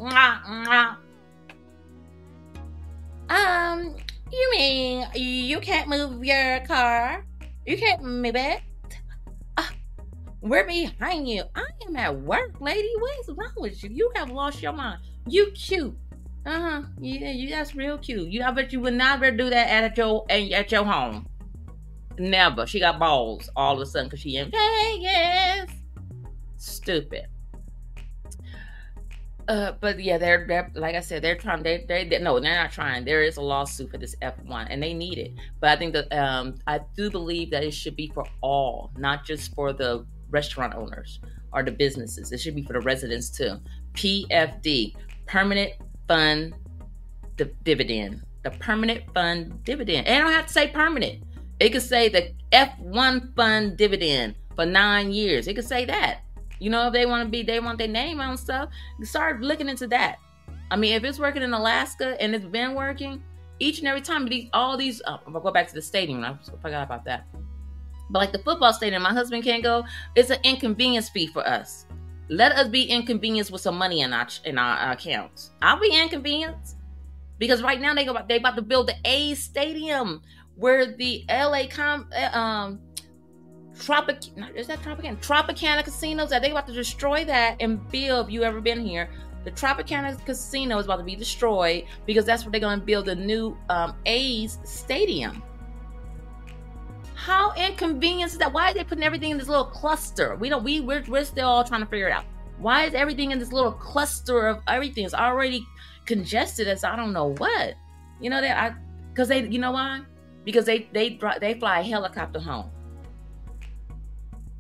Um 3.29 3.97
you 4.33 4.51
mean 4.53 5.07
you 5.15 5.61
can't 5.61 5.89
move 5.89 6.25
your 6.25 6.61
car? 6.61 7.25
You 7.67 7.77
can't 7.79 8.03
move 8.03 8.37
it? 8.37 8.61
Uh, 9.57 9.63
we're 10.41 10.67
behind 10.67 11.29
you. 11.29 11.45
I 11.55 11.67
am 11.87 11.97
at 11.97 12.21
work 12.21 12.61
lady. 12.61 12.91
What's 12.99 13.29
wrong 13.31 13.55
with 13.57 13.83
you? 13.83 13.91
You 13.91 14.11
have 14.17 14.31
lost 14.31 14.63
your 14.63 14.73
mind. 14.73 15.01
You 15.27 15.51
cute 15.53 15.97
uh 16.47 16.61
huh. 16.61 16.83
Yeah, 17.01 17.31
you 17.31 17.49
that's 17.51 17.75
real 17.75 17.99
cute. 17.99 18.29
You 18.29 18.43
I 18.43 18.51
bet 18.51 18.73
you 18.73 18.81
would 18.81 18.95
never 18.95 19.31
do 19.31 19.51
that 19.51 19.69
at 19.69 19.97
your 19.97 20.27
at 20.31 20.71
your 20.71 20.85
home. 20.85 21.27
Never. 22.19 22.67
She 22.67 22.81
got 22.81 22.99
balls 22.99 23.51
all 23.57 23.75
of 23.75 23.81
a 23.81 23.87
sudden 23.87 24.09
because 24.09 24.21
she 24.21 24.37
in 24.37 24.51
Vegas. 24.51 25.75
Stupid. 26.57 27.27
Uh, 29.47 29.73
but 29.81 30.03
yeah, 30.03 30.17
they're, 30.17 30.47
they're 30.47 30.71
like 30.75 30.95
I 30.95 31.01
said, 31.01 31.23
they're 31.23 31.37
trying. 31.37 31.63
They, 31.63 31.85
they 31.87 32.09
they 32.09 32.19
no, 32.19 32.41
they're 32.41 32.55
not 32.55 32.73
trying. 32.73 33.05
There 33.05 33.23
is 33.23 33.37
a 33.37 33.43
lawsuit 33.43 33.91
for 33.91 33.99
this 33.99 34.17
F 34.23 34.35
one, 34.45 34.69
and 34.69 34.83
they 34.83 34.95
need 34.95 35.19
it. 35.19 35.33
But 35.61 35.71
I 35.71 35.77
think 35.77 35.93
that 35.93 36.13
um, 36.17 36.55
I 36.67 36.81
do 36.97 37.11
believe 37.11 37.51
that 37.51 37.63
it 37.63 37.73
should 37.73 37.97
be 37.97 38.11
for 38.15 38.25
all, 38.41 38.91
not 38.97 39.25
just 39.25 39.55
for 39.55 39.73
the 39.73 40.07
restaurant 40.31 40.75
owners 40.75 41.21
or 41.53 41.63
the 41.63 41.73
businesses. 41.73 42.33
It 42.33 42.41
should 42.41 42.55
be 42.55 42.63
for 42.63 42.73
the 42.73 42.81
residents 42.81 43.29
too. 43.29 43.59
PFD, 43.93 44.95
permanent 45.27 45.75
fund 46.09 46.55
the 47.37 47.47
dividend, 47.65 48.23
the 48.43 48.51
permanent 48.51 49.03
fund 49.15 49.63
dividend. 49.65 50.07
And 50.07 50.17
I 50.17 50.21
don't 50.21 50.33
have 50.33 50.47
to 50.47 50.53
say 50.53 50.69
permanent. 50.69 51.23
It 51.61 51.71
could 51.71 51.83
say 51.83 52.09
the 52.09 52.33
F1 52.53 53.35
fund 53.37 53.77
dividend 53.77 54.35
for 54.55 54.67
nine 54.67 55.13
years. 55.13 55.47
It 55.47 55.55
could 55.55 55.65
say 55.65 55.85
that. 55.85 56.21
You 56.61 56.71
know, 56.71 56.87
if 56.87 56.93
they 56.93 57.07
want 57.07 57.27
to 57.27 57.31
be, 57.31 57.43
they 57.43 57.61
want 57.61 57.79
their 57.79 57.89
name 57.89 58.21
on 58.21 58.37
stuff, 58.37 58.71
start 59.03 59.41
looking 59.41 59.69
into 59.69 59.87
that. 59.89 60.19
I 60.71 60.77
mean, 60.77 60.95
if 60.95 61.05
it's 61.05 61.19
working 61.19 61.43
in 61.43 61.53
Alaska 61.53 62.17
and 62.21 62.35
it's 62.35 62.45
been 62.45 62.75
working, 62.75 63.23
each 63.59 63.79
and 63.79 63.89
every 63.89 64.01
time, 64.01 64.27
these 64.27 64.49
all 64.53 64.77
these, 64.77 65.03
oh, 65.07 65.21
I'll 65.27 65.41
go 65.41 65.53
back 65.53 65.69
to 65.69 65.75
the 65.75 65.83
stadium. 65.83 66.25
I 66.25 66.37
forgot 66.63 66.85
about 66.85 67.05
that. 67.05 67.27
But 68.11 68.19
like 68.19 68.33
the 68.33 68.39
football 68.39 68.73
stadium, 68.73 69.03
my 69.03 69.13
husband 69.13 69.45
can't 69.45 69.63
go. 69.63 69.85
It's 70.15 70.31
an 70.31 70.39
inconvenience 70.43 71.09
fee 71.09 71.27
for 71.27 71.47
us. 71.47 71.87
Let 72.29 72.53
us 72.53 72.69
be 72.69 72.85
inconvenienced 72.85 73.51
with 73.51 73.61
some 73.61 73.77
money 73.77 74.01
in 74.01 74.13
our 74.13 74.27
in 74.45 74.59
our 74.59 74.93
accounts. 74.93 75.51
I'll 75.61 75.81
be 75.81 75.91
inconvenienced 75.91 76.77
because 77.39 77.63
right 77.63 77.81
now 77.81 77.95
they 77.95 78.05
go 78.05 78.17
they 78.29 78.37
about 78.37 78.57
to 78.57 78.63
build 78.63 78.89
the 78.89 78.97
A 79.05 79.35
Stadium 79.35 80.23
where 80.57 80.87
the 80.87 81.25
LA 81.29 81.65
com 81.69 82.09
uh, 82.17 82.39
um 82.39 82.81
Tropic 83.79 84.19
is 84.55 84.69
that 84.69 84.81
Tropicana 84.83 85.19
Tropicana 85.21 85.85
casinos 85.85 86.31
that 86.31 86.43
they 86.43 86.51
about 86.51 86.67
to 86.69 86.73
destroy 86.73 87.25
that 87.25 87.57
and 87.61 87.87
build. 87.91 88.29
If 88.29 88.33
you 88.33 88.45
ever 88.45 88.61
been 88.61 88.85
here, 88.85 89.11
the 89.45 89.51
Tropicana 89.51 90.25
casino 90.25 90.79
is 90.79 90.87
about 90.87 90.99
to 90.99 91.05
be 91.05 91.17
destroyed 91.17 91.85
because 92.07 92.25
that's 92.25 92.45
where 92.45 92.53
they're 92.53 92.61
going 92.61 92.81
to 92.81 92.87
build 92.87 93.09
a 93.09 93.15
new 93.15 93.57
um, 93.69 93.95
A's 94.07 94.59
stadium. 94.65 95.43
How 97.25 97.55
inconvenient 97.55 98.33
is 98.33 98.37
that? 98.37 98.53
Why 98.53 98.71
are 98.71 98.75
they 98.75 98.85
putting 98.85 99.03
everything 99.03 99.31
in 99.31 99.39
this 99.39 99.49
little 99.49 99.65
cluster? 99.65 100.37
We 100.37 100.51
don't. 100.51 100.63
We 100.63 100.81
we're, 100.81 101.03
we're 101.09 101.25
still 101.25 101.49
all 101.49 101.65
trying 101.65 101.81
to 101.81 101.87
figure 101.87 102.09
it 102.09 102.13
out. 102.13 102.27
Why 102.59 102.85
is 102.85 102.93
everything 102.93 103.31
in 103.31 103.39
this 103.39 103.51
little 103.51 103.73
cluster 103.73 104.47
of 104.47 104.61
everything? 104.69 105.07
It's 105.07 105.15
already 105.15 105.67
congested 106.05 106.69
as 106.69 106.85
I 106.85 106.97
don't 106.97 107.15
know 107.15 107.33
what. 107.39 107.77
You 108.21 108.29
know 108.29 108.43
that 108.43 108.63
I 108.63 108.77
because 109.09 109.29
they 109.29 109.49
you 109.49 109.59
know 109.59 109.73
why? 109.73 110.03
Because 110.45 110.67
they 110.67 110.87
they 110.93 111.19
they 111.41 111.55
fly 111.55 111.81
a 111.81 111.83
helicopter 111.83 112.41
home. 112.41 112.71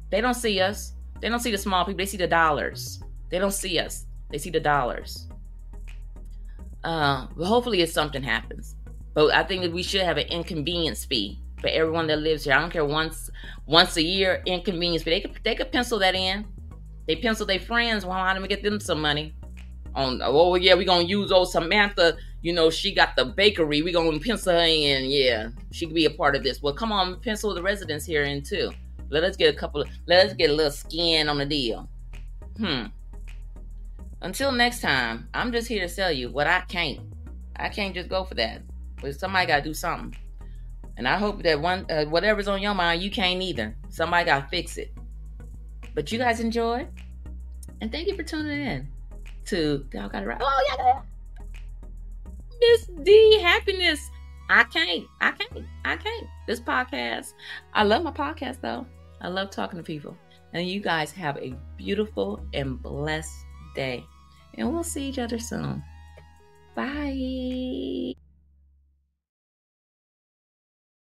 They 0.09 0.23
don't 0.23 0.33
see 0.33 0.59
us. 0.59 0.95
They 1.21 1.29
don't 1.29 1.41
see 1.41 1.51
the 1.51 1.59
small 1.59 1.85
people. 1.85 1.99
They 1.99 2.07
see 2.07 2.17
the 2.17 2.27
dollars. 2.27 2.99
They 3.29 3.39
don't 3.39 3.53
see 3.53 3.79
us. 3.79 4.07
They 4.31 4.39
see 4.39 4.49
the 4.49 4.61
dollars. 4.61 5.29
Uh, 6.83 7.27
but 7.37 7.45
hopefully, 7.45 7.83
if 7.83 7.91
something 7.91 8.23
happens, 8.23 8.75
but 9.13 9.35
I 9.35 9.43
think 9.43 9.65
that 9.65 9.73
we 9.73 9.83
should 9.83 10.01
have 10.01 10.17
an 10.17 10.29
inconvenience 10.29 11.05
fee 11.05 11.43
for 11.61 11.69
everyone 11.69 12.07
that 12.09 12.19
lives 12.19 12.45
here. 12.45 12.55
I 12.55 12.61
don't 12.61 12.71
care 12.71 12.85
once 12.85 13.31
once 13.67 13.97
a 13.97 14.03
year 14.03 14.43
inconvenience, 14.47 15.05
but 15.05 15.11
they 15.11 15.21
could 15.21 15.39
they 15.45 15.55
could 15.55 15.73
pencil 15.73 15.99
that 16.01 16.15
in. 16.15 16.47
They 17.07 17.17
pencil 17.17 17.47
their 17.47 17.61
friends. 17.61 18.05
Well, 18.05 18.17
how 18.17 18.35
do 18.35 18.41
we 18.41 18.49
get 18.49 18.63
them 18.63 18.81
some 18.81 19.01
money? 19.01 19.35
On 19.95 20.21
oh 20.23 20.57
yeah, 20.57 20.75
we 20.75 20.85
gonna 20.85 21.05
use 21.05 21.31
old 21.31 21.51
Samantha. 21.51 22.17
You 22.43 22.53
know 22.53 22.71
she 22.71 22.95
got 22.95 23.17
the 23.17 23.25
bakery. 23.25 23.83
We 23.83 23.93
gonna 23.93 24.19
pencil 24.19 24.53
her 24.53 24.59
in. 24.59 25.05
Yeah, 25.07 25.49
she 25.73 25.87
could 25.87 25.95
be 25.95 26.07
a 26.07 26.11
part 26.11 26.37
of 26.37 26.43
this. 26.43 26.63
Well, 26.63 26.75
come 26.75 26.93
on, 26.93 27.21
pencil 27.21 27.55
the 27.55 27.63
residents 27.63 28.05
here 28.05 28.25
in 28.25 28.43
too. 28.43 28.71
Let 29.11 29.25
us 29.25 29.37
get 29.37 29.55
a 29.55 29.57
couple. 29.57 29.83
Of, 29.83 29.89
let 30.07 30.27
us 30.27 30.35
get 30.35 30.51
a 30.51 30.53
little 30.53 30.73
skin 30.73 31.29
on 31.29 31.39
the 31.39 31.47
deal. 31.47 31.89
Hmm. 32.59 32.87
Until 34.23 34.53
next 34.53 34.81
time, 34.81 35.29
I'm 35.35 35.53
just 35.53 35.69
here 35.69 35.83
to 35.83 35.89
sell 35.89 36.11
you 36.11 36.31
what 36.31 36.47
I 36.47 36.61
can't. 36.63 37.01
I 37.57 37.69
can't 37.69 37.95
just 37.95 38.09
go 38.09 38.25
for 38.25 38.35
that. 38.35 38.63
But 39.01 39.19
somebody 39.21 39.47
got 39.47 39.57
to 39.59 39.63
do 39.63 39.75
something. 39.75 40.17
And 40.97 41.09
I 41.09 41.17
hope 41.19 41.43
that 41.43 41.61
one, 41.61 41.87
uh, 41.91 42.05
whatever's 42.05 42.49
on 42.49 42.63
your 42.63 42.75
mind, 42.75 43.03
you 43.03 43.11
can't 43.11 43.43
either. 43.43 43.75
Somebody 43.89 44.27
got 44.27 44.43
to 44.43 44.49
fix 44.49 44.77
it. 44.77 44.93
But 45.95 46.13
you 46.13 46.19
guys 46.19 46.41
enjoy. 46.41 46.87
And 47.81 47.91
thank 47.91 48.09
you 48.09 48.15
for 48.15 48.23
tuning 48.23 48.61
in 48.61 48.89
to 49.47 49.87
Y'all 49.93 50.09
Got 50.09 50.23
It 50.23 50.27
Right. 50.27 50.41
Oh, 50.41 50.77
yeah. 50.79 51.01
Miss 52.61 52.87
Dee 53.03 53.41
Happiness. 53.41 54.11
I 54.49 54.65
can't. 54.65 55.05
I 55.21 55.33
can't. 55.33 55.65
I 55.85 55.97
can't. 55.97 56.27
This 56.47 56.61
podcast. 56.61 57.33
I 57.73 57.85
love 57.85 58.03
my 58.03 58.13
podcast 58.13 58.61
though. 58.61 58.87
I 59.21 59.29
love 59.29 59.51
talking 59.51 59.79
to 59.79 59.83
people. 59.83 60.17
And 60.53 60.69
you 60.69 60.81
guys 60.81 61.11
have 61.13 61.37
a 61.39 61.55
beautiful 61.77 62.45
and 62.53 62.81
blessed 62.81 63.35
day. 63.75 64.05
And 64.57 64.73
we'll 64.73 64.85
see 64.85 65.09
each 65.09 65.19
other 65.19 65.39
soon. 65.39 65.83
Bye. 66.75 68.15